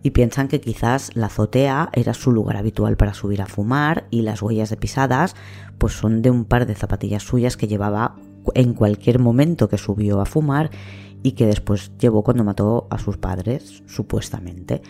[0.02, 4.22] y piensan que quizás la azotea era su lugar habitual para subir a fumar y
[4.22, 5.34] las huellas de pisadas
[5.78, 8.14] pues son de un par de zapatillas suyas que llevaba
[8.54, 10.70] en cualquier momento que subió a fumar
[11.22, 14.82] y que después llevó cuando mató a sus padres, supuestamente.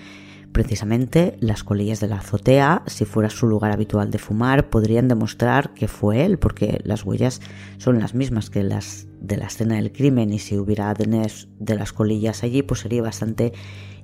[0.52, 5.74] Precisamente las colillas de la azotea, si fuera su lugar habitual de fumar, podrían demostrar
[5.74, 7.40] que fue él, porque las huellas
[7.76, 11.26] son las mismas que las de la escena del crimen y si hubiera ADN
[11.58, 13.52] de las colillas allí, pues sería bastante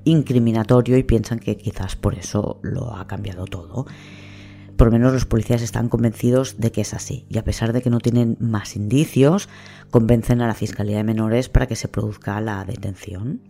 [0.05, 3.87] incriminatorio y piensan que quizás por eso lo ha cambiado todo.
[4.77, 7.81] Por lo menos los policías están convencidos de que es así y a pesar de
[7.81, 9.49] que no tienen más indicios,
[9.91, 13.41] convencen a la Fiscalía de Menores para que se produzca la detención.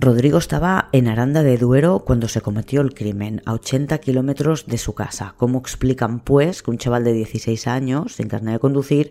[0.00, 4.78] Rodrigo estaba en Aranda de Duero cuando se cometió el crimen, a 80 kilómetros de
[4.78, 5.34] su casa.
[5.36, 9.10] ¿Cómo explican, pues, que un chaval de 16 años, sin carnet de conducir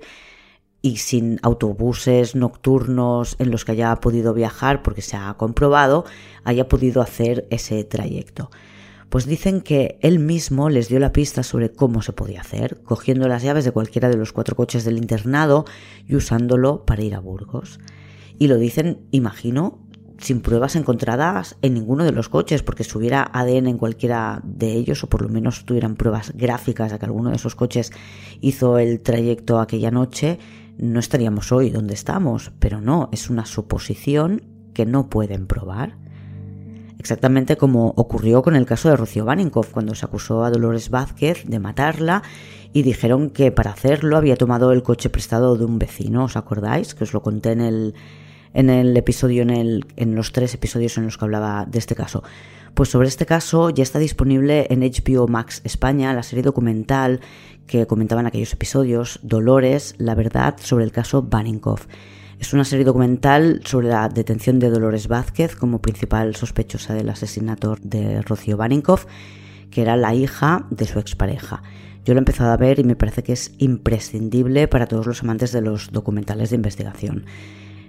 [0.82, 6.06] y sin autobuses nocturnos en los que haya podido viajar, porque se ha comprobado,
[6.46, 8.50] haya podido hacer ese trayecto?
[9.10, 13.28] Pues dicen que él mismo les dio la pista sobre cómo se podía hacer, cogiendo
[13.28, 15.66] las llaves de cualquiera de los cuatro coches del internado
[16.06, 17.80] y usándolo para ir a Burgos.
[18.38, 19.80] Y lo dicen, imagino,
[20.20, 24.74] sin pruebas encontradas en ninguno de los coches, porque si hubiera ADN en cualquiera de
[24.74, 27.92] ellos, o por lo menos tuvieran pruebas gráficas de que alguno de esos coches
[28.42, 30.40] hizo el trayecto aquella noche,
[30.78, 32.52] no estaríamos hoy donde estamos.
[32.60, 34.44] Pero no, es una suposición
[34.74, 35.98] que no pueden probar
[37.08, 41.46] exactamente como ocurrió con el caso de Rocío Baninkoff, cuando se acusó a Dolores Vázquez
[41.46, 42.22] de matarla
[42.74, 46.96] y dijeron que para hacerlo había tomado el coche prestado de un vecino, ¿os acordáis?
[46.96, 47.96] Que os lo conté en el,
[48.54, 51.96] en el episodio, en, el, en los tres episodios en los que hablaba de este
[51.96, 52.24] caso.
[52.74, 57.22] Pues sobre este caso ya está disponible en HBO Max España la serie documental
[57.68, 61.88] que comentaban aquellos episodios, Dolores, la verdad sobre el caso Baninkoff.
[62.40, 67.78] Es una serie documental sobre la detención de Dolores Vázquez como principal sospechosa del asesinato
[67.82, 69.08] de Rocío Baninkoff,
[69.72, 71.64] que era la hija de su expareja.
[72.06, 75.24] Yo lo he empezado a ver y me parece que es imprescindible para todos los
[75.24, 77.26] amantes de los documentales de investigación.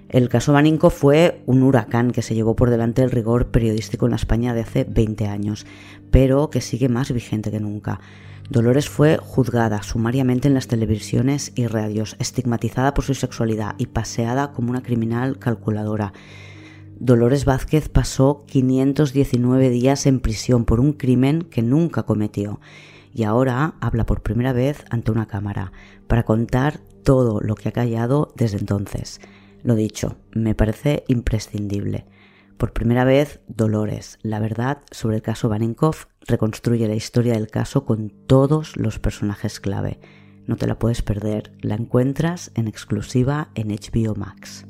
[0.08, 4.12] El caso Baninkoff fue un huracán que se llevó por delante el rigor periodístico en
[4.12, 5.66] la España de hace 20 años,
[6.10, 8.00] pero que sigue más vigente que nunca.
[8.50, 14.52] Dolores fue juzgada sumariamente en las televisiones y radios, estigmatizada por su sexualidad y paseada
[14.52, 16.14] como una criminal calculadora.
[16.98, 22.58] Dolores Vázquez pasó 519 días en prisión por un crimen que nunca cometió
[23.12, 25.72] y ahora habla por primera vez ante una cámara
[26.06, 29.20] para contar todo lo que ha callado desde entonces.
[29.62, 32.06] Lo dicho, me parece imprescindible.
[32.58, 37.84] Por primera vez, Dolores, la verdad sobre el caso Baninkoff, reconstruye la historia del caso
[37.84, 40.00] con todos los personajes clave.
[40.44, 44.66] No te la puedes perder, la encuentras en exclusiva en HBO Max.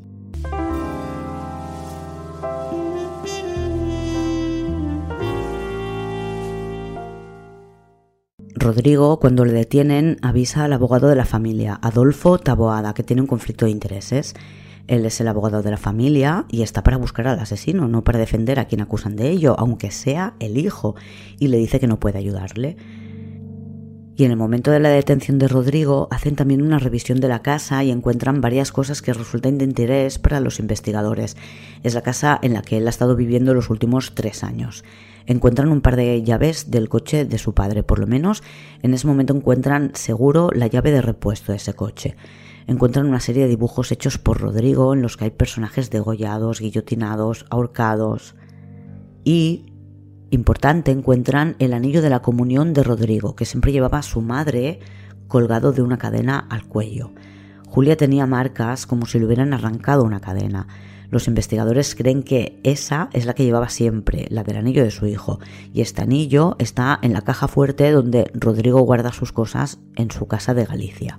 [8.55, 13.29] Rodrigo, cuando le detienen, avisa al abogado de la familia, Adolfo Taboada, que tiene un
[13.29, 14.35] conflicto de intereses.
[14.89, 18.19] Él es el abogado de la familia y está para buscar al asesino, no para
[18.19, 20.97] defender a quien acusan de ello, aunque sea el hijo,
[21.39, 22.77] y le dice que no puede ayudarle.
[24.17, 27.43] Y en el momento de la detención de Rodrigo hacen también una revisión de la
[27.43, 31.37] casa y encuentran varias cosas que resultan de interés para los investigadores.
[31.85, 34.85] Es la casa en la que él ha estado viviendo los últimos tres años.
[35.27, 38.43] Encuentran un par de llaves del coche de su padre, por lo menos
[38.83, 42.17] en ese momento encuentran seguro la llave de repuesto de ese coche
[42.69, 47.47] encuentran una serie de dibujos hechos por Rodrigo en los que hay personajes degollados, guillotinados,
[47.49, 48.37] ahorcados.
[49.25, 49.73] Y,
[50.31, 54.81] importante, encuentran el anillo de la comunión de Rodrigo, que siempre llevaba a su madre
[55.29, 57.11] colgado de una cadena al cuello.
[57.67, 60.69] Julia tenía marcas como si le hubieran arrancado una cadena.
[61.09, 65.07] Los investigadores creen que esa es la que llevaba siempre, la del anillo de su
[65.07, 65.41] hijo,
[65.73, 70.27] y este anillo está en la caja fuerte donde Rodrigo guarda sus cosas en su
[70.27, 71.19] casa de Galicia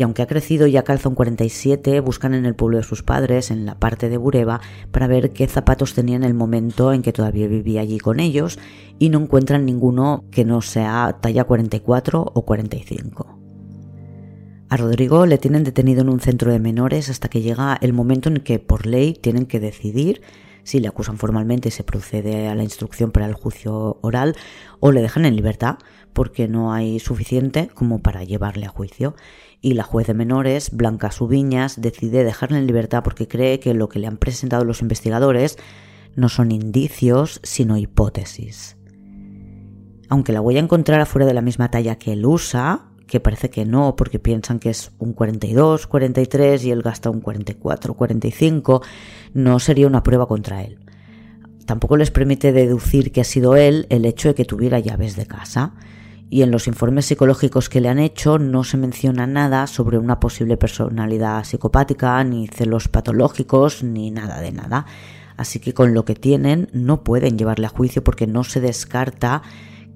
[0.00, 3.02] y aunque ha crecido y ya calza un 47, buscan en el pueblo de sus
[3.02, 7.02] padres, en la parte de Bureba, para ver qué zapatos tenía en el momento en
[7.02, 8.58] que todavía vivía allí con ellos
[8.98, 13.38] y no encuentran ninguno que no sea talla 44 o 45.
[14.70, 18.30] A Rodrigo le tienen detenido en un centro de menores hasta que llega el momento
[18.30, 20.22] en que por ley tienen que decidir
[20.62, 24.36] si le acusan formalmente y se procede a la instrucción para el juicio oral,
[24.78, 25.78] o le dejan en libertad
[26.12, 29.14] porque no hay suficiente como para llevarle a juicio.
[29.62, 33.88] Y la juez de menores, Blanca Subiñas, decide dejarle en libertad porque cree que lo
[33.88, 35.58] que le han presentado los investigadores
[36.16, 38.76] no son indicios, sino hipótesis.
[40.08, 43.64] Aunque la huella encontrara fuera de la misma talla que él usa, que parece que
[43.64, 48.82] no, porque piensan que es un 42, 43 y él gasta un 44, 45,
[49.34, 50.78] no sería una prueba contra él.
[51.66, 55.26] Tampoco les permite deducir que ha sido él el hecho de que tuviera llaves de
[55.26, 55.74] casa.
[56.30, 60.20] Y en los informes psicológicos que le han hecho no se menciona nada sobre una
[60.20, 64.86] posible personalidad psicopática, ni celos patológicos, ni nada de nada.
[65.36, 69.42] Así que con lo que tienen no pueden llevarle a juicio porque no se descarta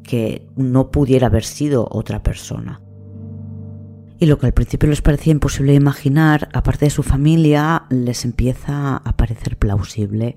[0.03, 2.81] que no pudiera haber sido otra persona.
[4.19, 8.97] Y lo que al principio les parecía imposible imaginar, aparte de su familia, les empieza
[8.97, 10.37] a parecer plausible.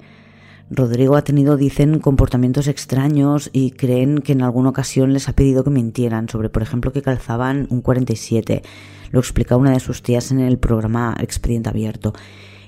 [0.70, 5.64] Rodrigo ha tenido, dicen, comportamientos extraños y creen que en alguna ocasión les ha pedido
[5.64, 8.64] que mintieran sobre, por ejemplo, que calzaban un 47.
[9.12, 12.14] Lo explica una de sus tías en el programa Expediente Abierto.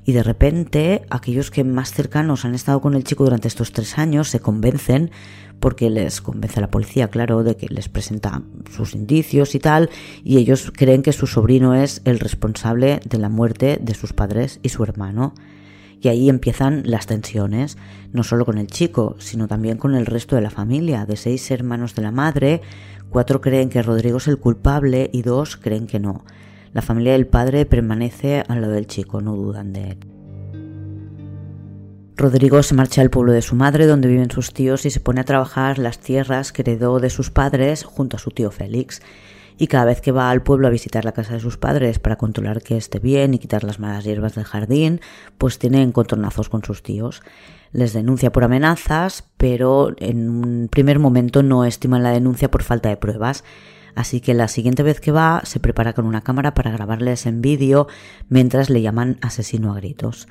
[0.05, 3.97] Y de repente, aquellos que más cercanos han estado con el chico durante estos tres
[3.97, 5.12] años se convencen,
[5.59, 9.89] porque les convence a la policía, claro, de que les presenta sus indicios y tal,
[10.23, 14.62] y ellos creen que su sobrino es el responsable de la muerte de sus padres
[14.63, 15.33] y su hermano.
[16.01, 17.77] Y ahí empiezan las tensiones,
[18.13, 21.05] no solo con el chico, sino también con el resto de la familia.
[21.05, 22.62] De seis hermanos de la madre,
[23.09, 26.23] cuatro creen que Rodrigo es el culpable y dos creen que no.
[26.73, 29.97] La familia del padre permanece al lado del chico, no dudan de él.
[32.15, 35.21] Rodrigo se marcha al pueblo de su madre, donde viven sus tíos, y se pone
[35.21, 39.01] a trabajar las tierras que heredó de sus padres junto a su tío Félix.
[39.62, 42.15] Y cada vez que va al pueblo a visitar la casa de sus padres para
[42.15, 45.02] controlar que esté bien y quitar las malas hierbas del jardín,
[45.38, 47.22] pues tiene encontronazos con sus tíos.
[47.74, 52.88] Les denuncia por amenazas, pero en un primer momento no estiman la denuncia por falta
[52.88, 53.43] de pruebas
[53.95, 57.41] así que la siguiente vez que va se prepara con una cámara para grabarles en
[57.41, 57.88] vídeo
[58.30, 60.30] mientras le llaman asesino a gritos.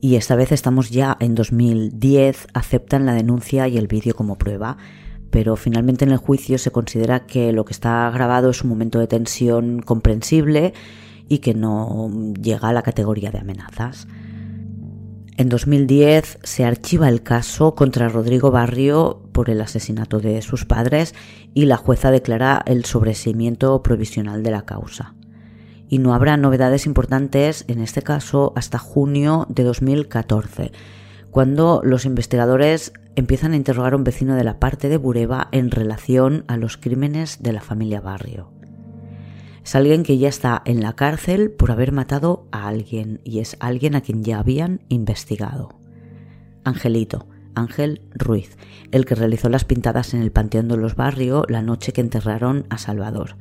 [0.00, 4.76] Y esta vez estamos ya en 2010, aceptan la denuncia y el vídeo como prueba,
[5.30, 8.98] pero finalmente en el juicio se considera que lo que está grabado es un momento
[8.98, 10.72] de tensión comprensible
[11.28, 12.10] y que no
[12.40, 14.08] llega a la categoría de amenazas.
[15.36, 21.14] En 2010 se archiva el caso contra Rodrigo Barrio por el asesinato de sus padres
[21.54, 25.14] y la jueza declara el sobreseimiento provisional de la causa.
[25.88, 30.72] Y no habrá novedades importantes en este caso hasta junio de 2014,
[31.30, 35.70] cuando los investigadores empiezan a interrogar a un vecino de la parte de Bureba en
[35.70, 38.50] relación a los crímenes de la familia Barrio.
[39.64, 43.56] Es alguien que ya está en la cárcel por haber matado a alguien y es
[43.60, 45.78] alguien a quien ya habían investigado.
[46.64, 48.56] Angelito, Ángel Ruiz,
[48.92, 52.66] el que realizó las pintadas en el Panteón de los Barrios la noche que enterraron
[52.70, 53.36] a Salvador.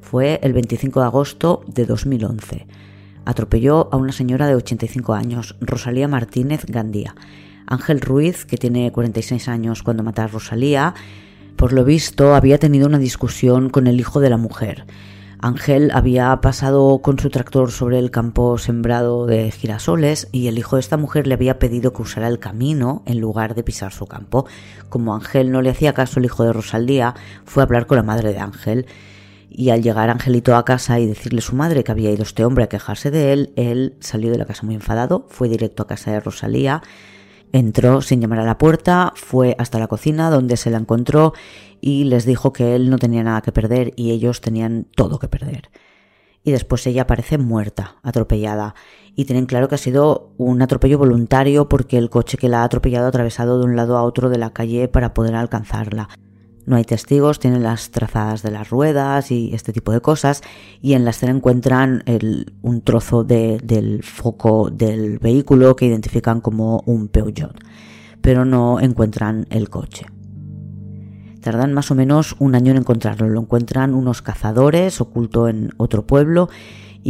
[0.00, 2.66] Fue el 25 de agosto de 2011.
[3.28, 7.14] Atropelló a una señora de 85 años, Rosalía Martínez Gandía.
[7.66, 10.94] Ángel Ruiz, que tiene 46 años cuando mata a Rosalía,
[11.54, 14.86] por lo visto había tenido una discusión con el hijo de la mujer.
[15.40, 20.76] Ángel había pasado con su tractor sobre el campo sembrado de girasoles y el hijo
[20.76, 24.06] de esta mujer le había pedido que usara el camino en lugar de pisar su
[24.06, 24.46] campo.
[24.88, 27.14] Como Ángel no le hacía caso el hijo de Rosaldía,
[27.44, 28.86] fue a hablar con la madre de Ángel.
[29.50, 32.44] Y al llegar Angelito a casa y decirle a su madre que había ido este
[32.44, 35.86] hombre a quejarse de él, él salió de la casa muy enfadado, fue directo a
[35.86, 36.82] casa de Rosalía,
[37.52, 41.32] entró sin llamar a la puerta, fue hasta la cocina donde se la encontró
[41.80, 45.28] y les dijo que él no tenía nada que perder y ellos tenían todo que
[45.28, 45.70] perder.
[46.44, 48.74] Y después ella aparece muerta, atropellada,
[49.14, 52.64] y tienen claro que ha sido un atropello voluntario porque el coche que la ha
[52.64, 56.08] atropellado ha atravesado de un lado a otro de la calle para poder alcanzarla.
[56.68, 60.42] No hay testigos, tienen las trazadas de las ruedas y este tipo de cosas.
[60.82, 62.04] Y en la escena encuentran
[62.60, 67.58] un trozo del foco del vehículo que identifican como un Peugeot,
[68.20, 70.06] pero no encuentran el coche.
[71.40, 73.30] Tardan más o menos un año en encontrarlo.
[73.30, 76.50] Lo encuentran unos cazadores oculto en otro pueblo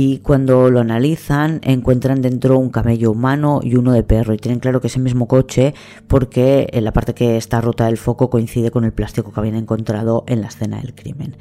[0.01, 4.61] y cuando lo analizan encuentran dentro un camello humano y uno de perro y tienen
[4.61, 5.75] claro que es el mismo coche
[6.07, 9.57] porque en la parte que está rota del foco coincide con el plástico que habían
[9.57, 11.37] encontrado en la escena del crimen.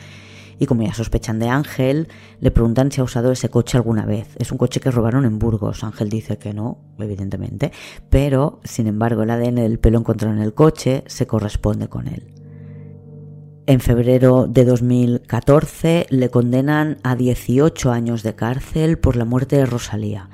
[0.57, 2.07] Y como ya sospechan de Ángel,
[2.39, 4.35] le preguntan si ha usado ese coche alguna vez.
[4.39, 5.83] Es un coche que robaron en Burgos.
[5.83, 7.71] Ángel dice que no, evidentemente,
[8.09, 12.36] pero sin embargo el ADN del pelo encontrado en el coche se corresponde con él.
[13.69, 19.65] En febrero de 2014 le condenan a 18 años de cárcel por la muerte de
[19.65, 20.29] Rosalía.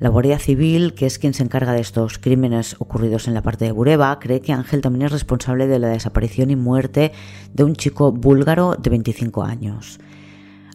[0.00, 3.66] La Guardia Civil, que es quien se encarga de estos crímenes ocurridos en la parte
[3.66, 7.12] de Bureba, cree que Ángel también es responsable de la desaparición y muerte
[7.54, 10.00] de un chico búlgaro de 25 años.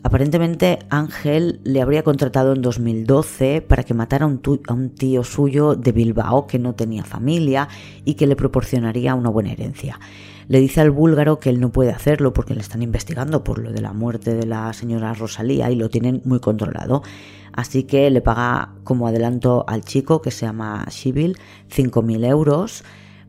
[0.01, 5.25] Aparentemente Ángel le habría contratado en 2012 para que matara a un, a un, tío
[5.25, 7.67] suyo de Bilbao que no tenía familia
[8.05, 9.99] y que le proporcionaría una buena herencia.
[10.47, 13.71] Le dice al búlgaro que él no puede hacerlo porque le están investigando por lo
[13.71, 17.03] de la muerte de la señora Rosalía y lo tienen muy controlado.
[17.51, 21.37] Así que le paga como adelanto al chico que se llama Shibil
[21.69, 22.83] 5.000 euros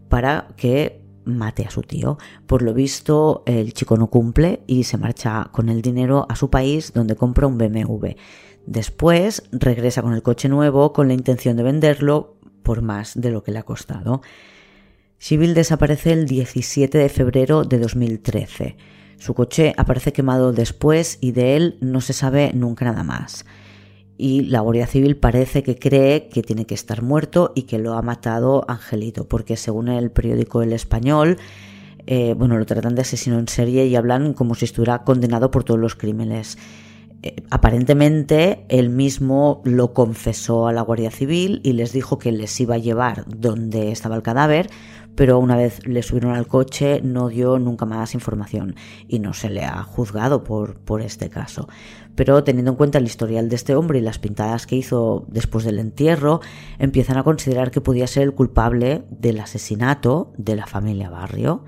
[0.09, 2.19] para que mate a su tío.
[2.47, 6.51] Por lo visto, el chico no cumple y se marcha con el dinero a su
[6.51, 8.09] país donde compra un BMW.
[8.67, 13.43] Después regresa con el coche nuevo con la intención de venderlo por más de lo
[13.43, 14.21] que le ha costado.
[15.19, 18.77] Shibil desaparece el 17 de febrero de 2013.
[19.19, 23.45] Su coche aparece quemado después y de él no se sabe nunca nada más
[24.19, 27.95] y la Guardia Civil parece que cree que tiene que estar muerto y que lo
[27.95, 31.39] ha matado Angelito, porque según el periódico El Español,
[32.07, 35.63] eh, bueno, lo tratan de asesino en serie y hablan como si estuviera condenado por
[35.63, 36.59] todos los crímenes.
[37.23, 42.61] Eh, aparentemente él mismo lo confesó a la Guardia Civil y les dijo que les
[42.61, 44.69] iba a llevar donde estaba el cadáver,
[45.19, 48.77] pero una vez le subieron al coche no dio nunca más información
[49.09, 51.69] y no se le ha juzgado por, por este caso.
[52.15, 55.65] Pero teniendo en cuenta el historial de este hombre y las pintadas que hizo después
[55.65, 56.41] del entierro,
[56.79, 61.65] empiezan a considerar que podía ser el culpable del asesinato de la familia Barrio.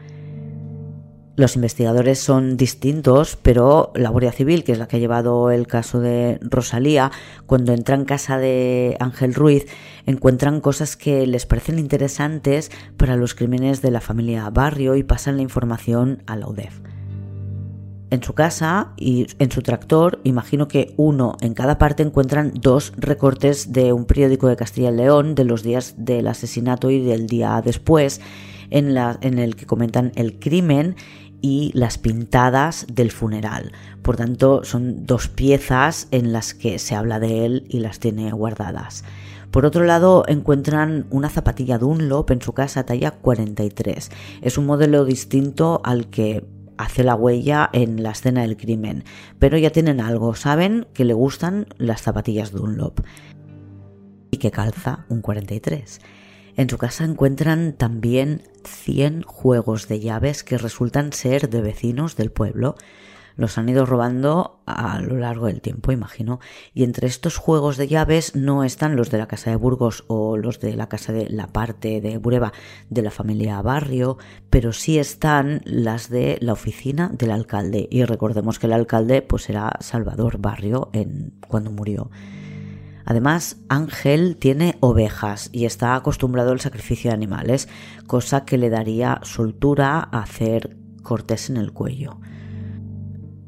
[1.41, 5.67] Los investigadores son distintos, pero la Guardia Civil, que es la que ha llevado el
[5.67, 7.13] caso de Rosalía,
[7.47, 9.65] cuando entra en casa de Ángel Ruiz,
[10.05, 15.37] encuentran cosas que les parecen interesantes para los crímenes de la familia Barrio y pasan
[15.37, 16.79] la información a la UDEF.
[18.11, 22.93] En su casa y en su tractor, imagino que uno en cada parte encuentran dos
[22.99, 27.29] recortes de un periódico de Castilla y León de los días del asesinato y del
[27.29, 28.21] día después,
[28.69, 30.97] en, en el que comentan el crimen
[31.41, 33.73] y las pintadas del funeral.
[34.03, 38.31] Por tanto, son dos piezas en las que se habla de él y las tiene
[38.33, 39.05] guardadas.
[39.51, 44.11] Por otro lado, encuentran una zapatilla Dunlop en su casa talla 43.
[44.43, 46.45] Es un modelo distinto al que
[46.77, 49.05] hace la huella en la escena del crimen,
[49.39, 53.01] pero ya tienen algo, saben que le gustan las zapatillas Dunlop
[54.31, 56.01] y que calza un 43.
[56.61, 62.31] En su casa encuentran también 100 juegos de llaves que resultan ser de vecinos del
[62.31, 62.75] pueblo.
[63.35, 66.39] Los han ido robando a lo largo del tiempo, imagino.
[66.75, 70.37] Y entre estos juegos de llaves no están los de la casa de Burgos o
[70.37, 72.53] los de la casa de la parte de Bureba
[72.91, 74.19] de la familia Barrio,
[74.51, 77.89] pero sí están las de la oficina del alcalde.
[77.91, 82.11] Y recordemos que el alcalde pues era Salvador Barrio en, cuando murió.
[83.11, 87.69] Además, Ángel tiene ovejas y está acostumbrado al sacrificio de animales,
[88.07, 92.21] cosa que le daría soltura a hacer cortes en el cuello.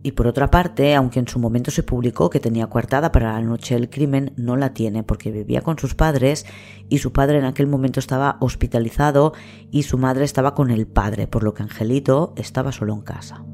[0.03, 3.41] Y por otra parte, aunque en su momento se publicó que tenía coartada para la
[3.41, 6.45] noche del crimen, no la tiene porque vivía con sus padres
[6.89, 9.33] y su padre en aquel momento estaba hospitalizado
[9.71, 13.45] y su madre estaba con el padre, por lo que Angelito estaba solo en casa.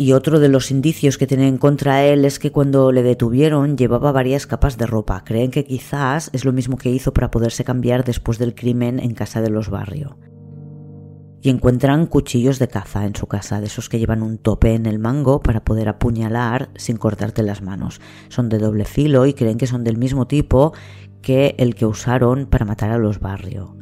[0.00, 4.12] Y otro de los indicios que tienen contra él es que cuando le detuvieron llevaba
[4.12, 5.24] varias capas de ropa.
[5.26, 9.12] Creen que quizás es lo mismo que hizo para poderse cambiar después del crimen en
[9.12, 10.14] casa de los barrios.
[11.42, 14.86] Y encuentran cuchillos de caza en su casa, de esos que llevan un tope en
[14.86, 18.00] el mango para poder apuñalar sin cortarte las manos.
[18.30, 20.72] Son de doble filo y creen que son del mismo tipo
[21.20, 23.72] que el que usaron para matar a los barrios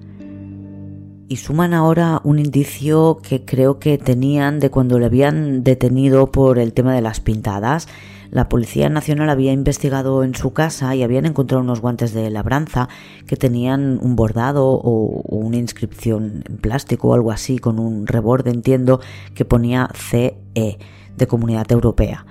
[1.29, 6.59] y suman ahora un indicio que creo que tenían de cuando le habían detenido por
[6.59, 7.87] el tema de las pintadas.
[8.31, 12.89] La Policía Nacional había investigado en su casa y habían encontrado unos guantes de labranza
[13.27, 18.51] que tenían un bordado o, una inscripción en plástico o algo así con un reborde,
[18.51, 19.01] entiendo,
[19.35, 22.27] que ponía CE de Comunidad Europea.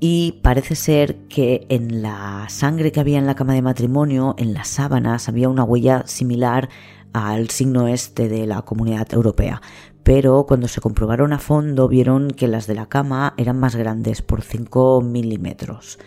[0.00, 4.52] Y parece ser que en la sangre que había en la cama de matrimonio, en
[4.52, 6.68] las sábanas, había una huella similar
[7.14, 9.62] al signo este de la comunidad europea.
[10.02, 14.20] Pero cuando se comprobaron a fondo vieron que las de la cama eran más grandes
[14.20, 15.98] por 5 milímetros.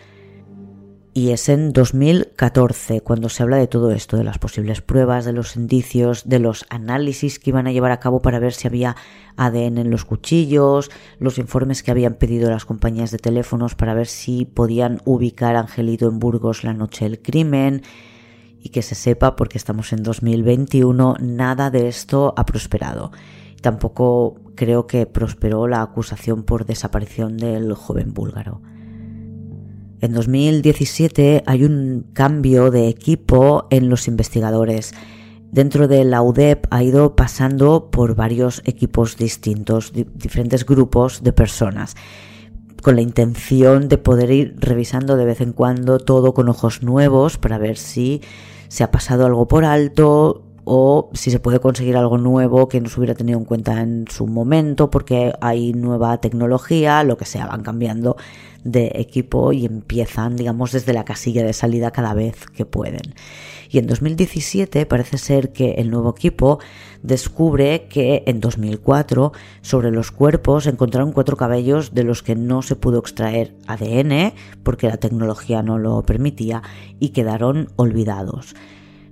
[1.18, 5.34] Y es en 2014 cuando se habla de todo esto, de las posibles pruebas, de
[5.34, 8.96] los indicios, de los análisis que iban a llevar a cabo para ver si había
[9.36, 14.06] ADN en los cuchillos, los informes que habían pedido las compañías de teléfonos para ver
[14.06, 17.82] si podían ubicar a Angelito en Burgos la noche del crimen,
[18.60, 23.12] y que se sepa, porque estamos en 2021, nada de esto ha prosperado.
[23.62, 28.62] Tampoco creo que prosperó la acusación por desaparición del joven búlgaro.
[30.00, 34.94] En 2017 hay un cambio de equipo en los investigadores.
[35.52, 41.96] Dentro de la UDEP ha ido pasando por varios equipos distintos, diferentes grupos de personas,
[42.82, 47.38] con la intención de poder ir revisando de vez en cuando todo con ojos nuevos
[47.38, 48.22] para ver si
[48.68, 52.90] se ha pasado algo por alto, o si se puede conseguir algo nuevo que no
[52.90, 57.48] se hubiera tenido en cuenta en su momento porque hay nueva tecnología, lo que sea,
[57.48, 58.18] van cambiando
[58.66, 63.16] de equipo y empiezan, digamos, desde la casilla de salida cada vez que pueden.
[63.70, 66.60] Y en 2017 parece ser que el nuevo equipo
[67.08, 69.32] descubre que en 2004
[69.62, 74.34] sobre los cuerpos encontraron cuatro cabellos de los que no se pudo extraer ADN
[74.64, 76.62] porque la tecnología no lo permitía
[77.00, 78.56] y quedaron olvidados.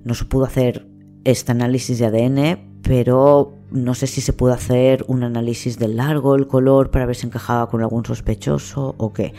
[0.03, 0.85] No se pudo hacer
[1.23, 6.35] este análisis de ADN, pero no sé si se puede hacer un análisis del largo,
[6.35, 9.33] el color, para ver si encajaba con algún sospechoso o qué.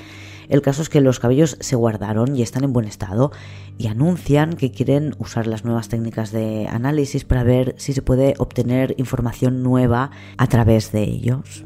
[0.49, 3.33] El caso es que los cabellos se guardaron y están en buen estado
[3.79, 8.35] y anuncian que quieren usar las nuevas técnicas de análisis para ver si se puede
[8.39, 11.65] obtener información nueva a través de ellos.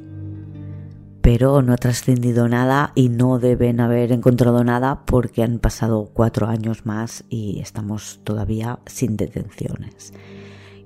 [1.23, 6.47] Pero no ha trascendido nada y no deben haber encontrado nada porque han pasado cuatro
[6.47, 10.13] años más y estamos todavía sin detenciones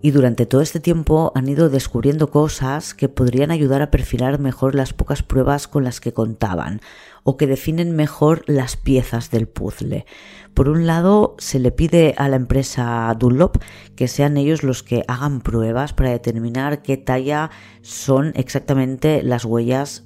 [0.05, 4.74] y durante todo este tiempo han ido descubriendo cosas que podrían ayudar a perfilar mejor
[4.74, 6.82] las pocas pruebas con las que contaban
[7.25, 10.07] o que definen mejor las piezas del puzzle.
[10.53, 13.57] Por un lado, se le pide a la empresa Dunlop
[13.97, 17.51] que sean ellos los que hagan pruebas para determinar qué talla
[17.83, 20.05] son exactamente las huellas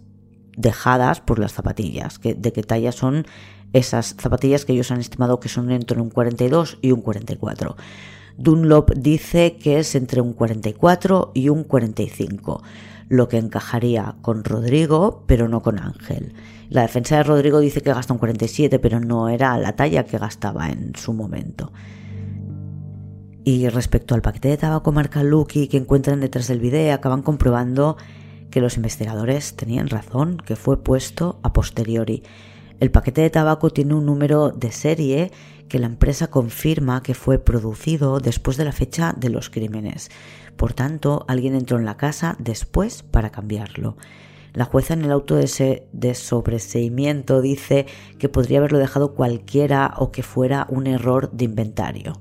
[0.56, 3.26] dejadas por las zapatillas, de qué talla son
[3.72, 7.76] esas zapatillas que ellos han estimado que son entre un 42 y un 44.
[8.38, 12.62] Dunlop dice que es entre un 44 y un 45,
[13.08, 16.34] lo que encajaría con Rodrigo, pero no con Ángel.
[16.68, 20.18] La defensa de Rodrigo dice que gasta un 47, pero no era la talla que
[20.18, 21.72] gastaba en su momento.
[23.44, 27.96] Y respecto al paquete de tabaco marca Lucky que encuentran detrás del video, acaban comprobando
[28.50, 32.22] que los investigadores tenían razón, que fue puesto a posteriori.
[32.80, 35.32] El paquete de tabaco tiene un número de serie
[35.68, 40.10] que la empresa confirma que fue producido después de la fecha de los crímenes.
[40.56, 43.96] Por tanto, alguien entró en la casa después para cambiarlo.
[44.54, 47.86] La jueza en el auto de, sobreseimiento dice
[48.18, 52.20] que podría haberlo dejado cualquiera o que fuera un error de inventario.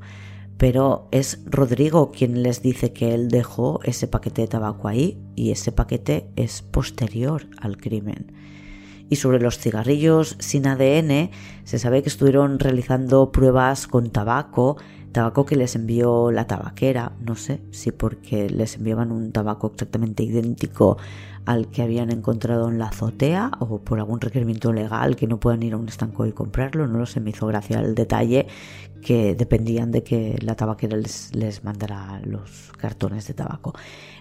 [0.57, 5.51] Pero es Rodrigo quien les dice que él dejó ese paquete de tabaco ahí y
[5.51, 8.33] ese paquete es posterior al crimen.
[9.09, 11.31] Y sobre los cigarrillos sin ADN,
[11.63, 14.77] se sabe que estuvieron realizando pruebas con tabaco,
[15.11, 20.23] tabaco que les envió la tabaquera, no sé si porque les enviaban un tabaco exactamente
[20.23, 20.97] idéntico
[21.47, 25.63] al que habían encontrado en la azotea o por algún requerimiento legal que no puedan
[25.63, 28.47] ir a un estanco y comprarlo, no lo sé, me hizo gracia el detalle
[29.01, 33.73] que dependían de que la tabaquera les, mandara los cartones de tabaco.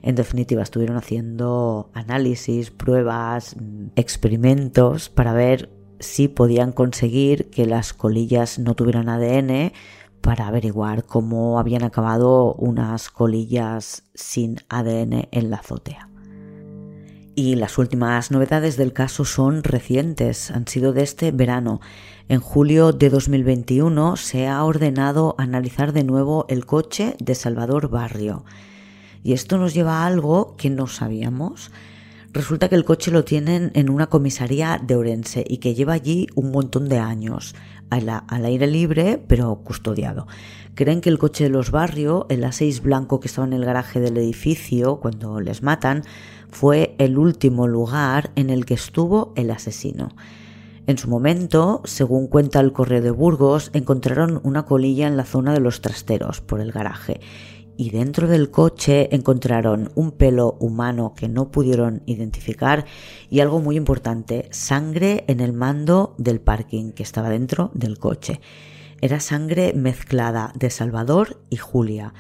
[0.03, 5.69] En definitiva, estuvieron haciendo análisis, pruebas, mm, experimentos para ver
[5.99, 9.73] si podían conseguir que las colillas no tuvieran ADN
[10.21, 16.09] para averiguar cómo habían acabado unas colillas sin ADN en la azotea.
[17.39, 21.83] Y las últimas novedades del caso son recientes, han sido de este verano.
[22.31, 28.47] En julio de 2021 se ha ordenado analizar de nuevo el coche de Salvador Barrio.
[29.23, 31.71] Y esto nos lleva a algo que no sabíamos.
[32.33, 36.29] Resulta que el coche lo tienen en una comisaría de Orense y que lleva allí
[36.37, 37.55] un montón de años,
[37.91, 40.27] al, aire libre, pero custodiado.
[40.75, 44.01] Creen que el coche de los barrios, el A6 blanco que estaba en el garaje
[44.01, 46.03] del edificio cuando les matan,
[46.51, 50.11] fue el último lugar en el que estuvo el asesino.
[50.87, 55.53] En su momento, según cuenta el Correo de Burgos, encontraron una colilla en la zona
[55.53, 57.21] de los trasteros, por el garaje,
[57.77, 62.87] y dentro del coche encontraron un pelo humano que no pudieron identificar
[63.31, 68.41] y algo muy importante, sangre en el mando del parking que estaba dentro del coche.
[69.01, 72.15] Era sangre mezclada de Salvador y Julia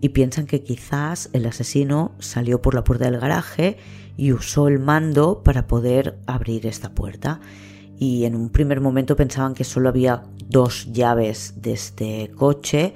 [0.00, 3.76] y piensan que quizás el asesino salió por la puerta del garaje
[4.16, 7.40] y usó el mando para poder abrir esta puerta.
[7.98, 12.94] Y en un primer momento pensaban que solo había dos llaves de este coche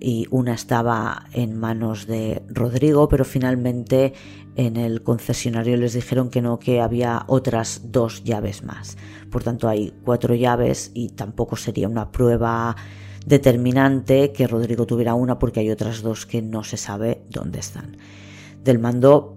[0.00, 4.12] y una estaba en manos de Rodrigo, pero finalmente
[4.56, 8.96] en el concesionario les dijeron que no, que había otras dos llaves más.
[9.30, 12.76] Por tanto, hay cuatro llaves y tampoco sería una prueba
[13.26, 17.96] determinante que Rodrigo tuviera una porque hay otras dos que no se sabe dónde están.
[18.64, 19.36] Del mando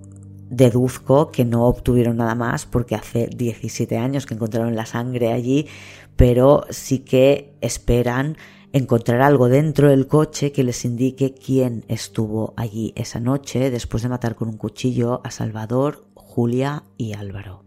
[0.49, 5.67] deduzco que no obtuvieron nada más porque hace 17 años que encontraron la sangre allí,
[6.15, 8.37] pero sí que esperan
[8.73, 14.09] encontrar algo dentro del coche que les indique quién estuvo allí esa noche después de
[14.09, 17.63] matar con un cuchillo a Salvador, Julia y Álvaro.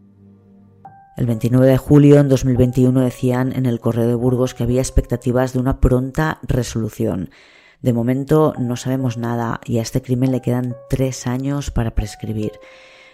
[1.17, 5.53] El 29 de julio en 2021 decían en el Correo de Burgos que había expectativas
[5.53, 7.31] de una pronta resolución.
[7.83, 12.53] De momento no sabemos nada y a este crimen le quedan tres años para prescribir.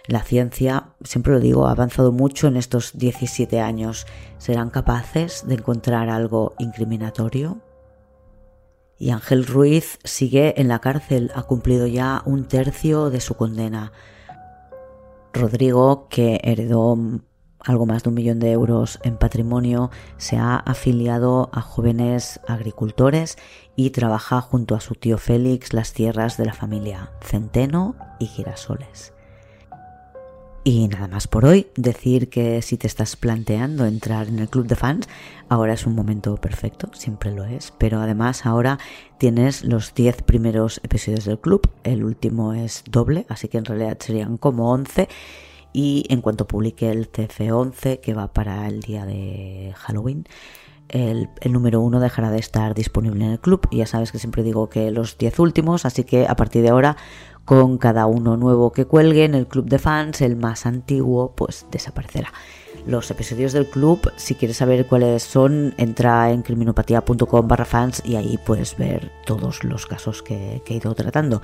[0.07, 4.07] La ciencia, siempre lo digo, ha avanzado mucho en estos 17 años.
[4.39, 7.61] ¿Serán capaces de encontrar algo incriminatorio?
[9.01, 13.91] Y Ángel Ruiz sigue en la cárcel, ha cumplido ya un tercio de su condena.
[15.33, 16.95] Rodrigo, que heredó
[17.59, 23.39] algo más de un millón de euros en patrimonio, se ha afiliado a jóvenes agricultores
[23.75, 29.13] y trabaja junto a su tío Félix las tierras de la familia Centeno y Girasoles.
[30.63, 34.67] Y nada más por hoy, decir que si te estás planteando entrar en el club
[34.67, 35.09] de fans,
[35.49, 38.77] ahora es un momento perfecto, siempre lo es, pero además ahora
[39.17, 43.97] tienes los 10 primeros episodios del club, el último es doble, así que en realidad
[43.99, 45.09] serían como 11
[45.73, 50.25] y en cuanto publique el CF11 que va para el día de Halloween,
[50.89, 53.65] el, el, número uno dejará de estar disponible en el club.
[53.71, 56.97] Ya sabes que siempre digo que los 10 últimos, así que a partir de ahora
[57.45, 61.65] con cada uno nuevo que cuelgue en el club de fans, el más antiguo pues
[61.71, 62.31] desaparecerá.
[62.87, 68.15] Los episodios del club, si quieres saber cuáles son, entra en criminopatía.com barra fans y
[68.15, 71.43] ahí puedes ver todos los casos que, he ido tratando.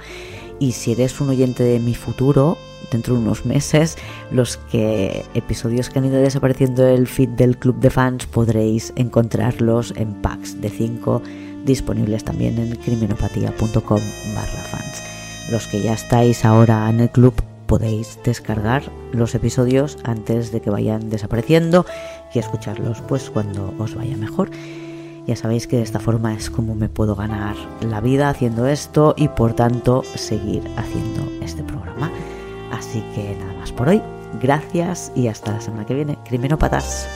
[0.59, 2.57] Y si eres un oyente de mi futuro,
[2.91, 3.97] dentro de unos meses,
[4.31, 9.93] los que episodios que han ido desapareciendo del feed del club de fans podréis encontrarlos
[9.95, 11.21] en packs de 5
[11.65, 14.01] disponibles también en criminopatía.com
[14.33, 15.16] barra fans.
[15.49, 17.33] Los que ya estáis ahora en el club
[17.67, 21.85] podéis descargar los episodios antes de que vayan desapareciendo
[22.33, 24.49] y escucharlos pues cuando os vaya mejor.
[25.27, 29.13] Ya sabéis que de esta forma es como me puedo ganar la vida haciendo esto
[29.17, 32.09] y por tanto seguir haciendo este programa.
[32.71, 34.01] Así que nada más por hoy.
[34.41, 36.17] Gracias y hasta la semana que viene.
[36.25, 37.07] Criminópatas.